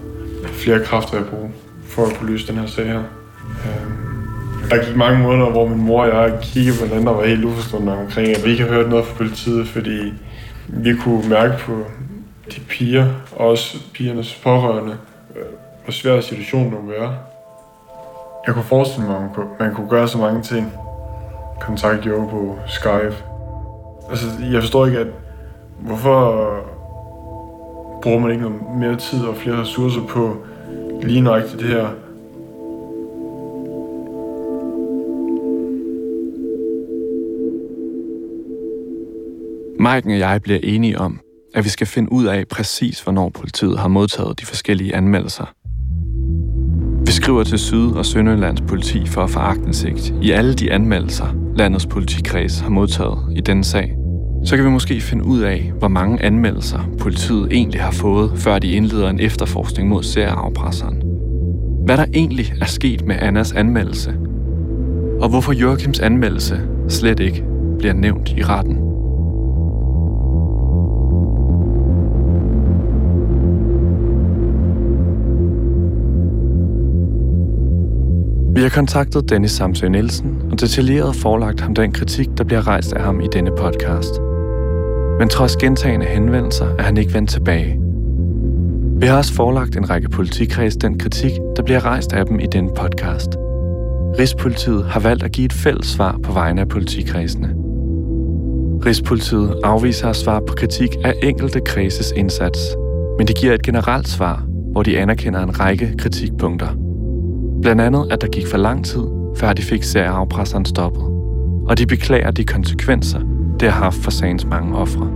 flere 0.44 0.80
kræfter 0.84 1.20
i 1.20 1.22
brug 1.30 1.51
for 1.84 2.07
at 2.07 2.16
kunne 2.16 2.30
løse 2.30 2.46
den 2.46 2.57
her 2.57 2.66
sag 2.66 2.86
her. 2.86 3.19
Øhm, 3.66 4.70
der 4.70 4.84
gik 4.86 4.96
mange 4.96 5.22
måneder, 5.22 5.51
hvor 5.51 5.68
min 5.68 5.86
mor 5.86 6.03
og 6.05 6.09
jeg 6.09 6.38
kiggede 6.42 6.78
på 6.78 6.84
hinanden 6.84 7.09
og 7.09 7.16
var 7.16 7.24
helt 7.24 7.44
uforstående 7.44 7.92
omkring, 7.92 8.28
at 8.28 8.44
vi 8.44 8.51
ikke 8.51 8.62
har 8.62 8.70
hørt 8.70 8.88
noget 8.88 9.07
fra 9.07 9.16
politiet, 9.16 9.68
fordi 9.68 10.12
vi 10.68 10.94
kunne 10.94 11.28
mærke 11.28 11.55
på 11.59 11.72
de 12.55 12.61
piger, 12.68 13.07
og 13.36 13.48
også 13.48 13.76
pigernes 13.94 14.40
pårørende, 14.42 14.96
øh, 15.36 15.42
hvor 15.84 15.92
svær 15.92 16.20
situationen 16.20 16.70
må 16.70 16.92
være. 16.98 17.14
Jeg 18.46 18.55
kunne 18.55 18.64
forestille 18.64 19.07
mig, 19.07 19.16
at 19.16 19.22
man 19.22 19.30
kunne, 19.34 19.46
man 19.61 19.74
kunne 19.74 19.88
gøre 19.88 20.09
så 20.09 20.18
mange 20.18 20.42
ting. 20.42 20.72
Kontakt 21.61 22.07
jo 22.07 22.26
på 22.26 22.59
Skype. 22.66 23.14
Altså, 24.11 24.26
jeg 24.53 24.62
forstår 24.62 24.86
ikke, 24.86 24.98
at 24.98 25.07
hvorfor 25.78 26.51
bruger 28.03 28.18
man 28.18 28.30
ikke 28.30 28.42
noget 28.42 28.61
mere 28.76 28.96
tid 28.96 29.24
og 29.24 29.36
flere 29.36 29.61
ressourcer 29.61 30.01
på 30.09 30.36
lige 31.03 31.20
nøjagtigt 31.20 31.61
det 31.62 31.68
her 31.68 31.88
Maiken 39.81 40.11
og 40.11 40.18
jeg 40.18 40.43
bliver 40.43 40.59
enige 40.62 40.99
om, 40.99 41.20
at 41.55 41.64
vi 41.64 41.68
skal 41.68 41.87
finde 41.87 42.12
ud 42.12 42.24
af 42.24 42.49
præcis, 42.49 43.01
hvornår 43.01 43.28
politiet 43.28 43.78
har 43.78 43.89
modtaget 43.89 44.41
de 44.41 44.47
forskellige 44.47 44.97
anmeldelser. 44.97 45.55
Vi 47.07 47.12
skriver 47.12 47.45
til 47.45 47.59
Syd- 47.59 47.93
og 47.93 48.07
Sønderlands 48.07 48.61
politi 48.61 49.07
for 49.07 49.22
at 49.22 49.31
få 49.31 49.39
agtindsigt 49.39 50.14
i 50.22 50.31
alle 50.31 50.55
de 50.55 50.72
anmeldelser, 50.72 51.26
landets 51.57 51.87
politikreds 51.87 52.59
har 52.59 52.70
modtaget 52.70 53.18
i 53.37 53.41
denne 53.41 53.64
sag. 53.64 53.97
Så 54.45 54.57
kan 54.57 54.64
vi 54.64 54.70
måske 54.70 55.01
finde 55.01 55.24
ud 55.24 55.41
af, 55.41 55.72
hvor 55.78 55.89
mange 55.89 56.22
anmeldelser 56.22 56.81
politiet 56.99 57.53
egentlig 57.53 57.81
har 57.81 57.93
fået, 57.93 58.33
før 58.37 58.59
de 58.59 58.72
indleder 58.72 59.11
en 59.11 59.20
efterforskning 59.20 59.89
mod 59.89 60.03
serieafpresseren. 60.03 61.03
Hvad 61.85 61.97
der 61.97 62.07
egentlig 62.14 62.53
er 62.61 62.66
sket 62.66 63.07
med 63.07 63.16
Annas 63.18 63.53
anmeldelse, 63.53 64.14
og 65.20 65.28
hvorfor 65.28 65.53
Joachims 65.53 66.01
anmeldelse 66.01 66.61
slet 66.89 67.20
ikke 67.20 67.45
bliver 67.78 67.95
nævnt 67.95 68.28
i 68.37 68.43
retten. 68.43 68.89
Vi 78.61 78.62
har 78.62 78.70
kontaktet 78.70 79.30
Dennis 79.30 79.50
Samsø 79.50 79.88
Nielsen 79.88 80.42
og 80.52 80.61
detaljeret 80.61 81.16
forelagt 81.16 81.61
ham 81.61 81.74
den 81.74 81.92
kritik, 81.92 82.28
der 82.38 82.44
bliver 82.44 82.66
rejst 82.66 82.92
af 82.92 83.02
ham 83.02 83.20
i 83.20 83.26
denne 83.32 83.50
podcast. 83.58 84.20
Men 85.18 85.28
trods 85.28 85.56
gentagende 85.56 86.06
henvendelser 86.06 86.66
er 86.78 86.82
han 86.82 86.96
ikke 86.96 87.14
vendt 87.14 87.30
tilbage. 87.30 87.80
Vi 89.00 89.06
har 89.06 89.16
også 89.16 89.34
forelagt 89.34 89.76
en 89.76 89.90
række 89.90 90.08
politikreds 90.08 90.76
den 90.76 90.98
kritik, 90.98 91.30
der 91.56 91.62
bliver 91.62 91.84
rejst 91.84 92.12
af 92.12 92.26
dem 92.26 92.40
i 92.40 92.46
denne 92.52 92.70
podcast. 92.76 93.28
Rigspolitiet 94.18 94.84
har 94.84 95.00
valgt 95.00 95.22
at 95.22 95.32
give 95.32 95.44
et 95.44 95.52
fælles 95.52 95.86
svar 95.86 96.18
på 96.22 96.32
vegne 96.32 96.61
af 96.61 96.68
politikredsene. 96.68 97.54
Rigspolitiet 98.86 99.61
afviser 99.64 100.08
at 100.08 100.16
svare 100.16 100.40
på 100.48 100.54
kritik 100.56 100.90
af 101.04 101.14
enkelte 101.22 101.61
kredses 101.61 102.12
indsats, 102.16 102.58
men 103.18 103.28
de 103.28 103.32
giver 103.32 103.54
et 103.54 103.62
generelt 103.62 104.08
svar, 104.08 104.44
hvor 104.72 104.82
de 104.82 104.98
anerkender 104.98 105.42
en 105.42 105.61
række 105.61 105.94
kritikpunkter– 105.98 106.76
Blandt 107.62 107.80
andet, 107.82 108.06
at 108.11 108.20
der 108.20 108.28
gik 108.28 108.46
for 108.46 108.58
lang 108.58 108.84
tid, 108.84 109.04
før 109.36 109.52
de 109.52 109.62
fik 109.62 109.82
serieafpresseren 109.82 110.64
stoppet. 110.64 111.02
Og 111.68 111.78
de 111.78 111.86
beklager 111.86 112.30
de 112.30 112.44
konsekvenser, 112.44 113.20
det 113.61 113.70
har 113.70 113.84
haft 113.84 113.96
for 113.96 114.11
sagens 114.11 114.44
mange 114.44 114.76
ofre. 114.76 115.08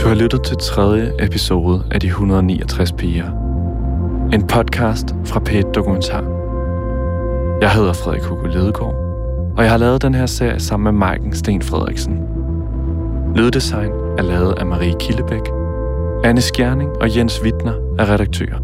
Du 0.00 0.08
har 0.08 0.14
lyttet 0.14 0.42
til 0.42 0.56
tredje 0.56 1.12
episode 1.18 1.82
af 1.90 2.00
De 2.00 2.06
169 2.06 2.92
piger. 2.92 3.26
En 4.32 4.46
podcast 4.46 5.14
fra 5.24 5.40
p 5.40 5.50
Dokumentar. 5.74 6.24
Jeg 7.60 7.70
hedder 7.70 7.92
Frederik 7.92 8.22
Hugo 8.22 8.46
Ledegaard, 8.46 8.94
og 9.56 9.62
jeg 9.62 9.70
har 9.70 9.78
lavet 9.78 10.02
den 10.02 10.14
her 10.14 10.26
serie 10.26 10.60
sammen 10.60 10.84
med 10.84 10.92
Maiken 10.98 11.34
Sten 11.34 11.62
Frederiksen. 11.62 12.20
Lyddesign 13.34 13.90
er 14.18 14.22
lavet 14.22 14.52
af 14.58 14.66
Marie 14.66 14.94
Killebæk. 15.00 15.48
Anne 16.24 16.40
Skjerning 16.40 16.90
og 17.00 17.16
Jens 17.16 17.42
Wittner 17.42 17.74
er 17.98 18.12
redaktører. 18.12 18.63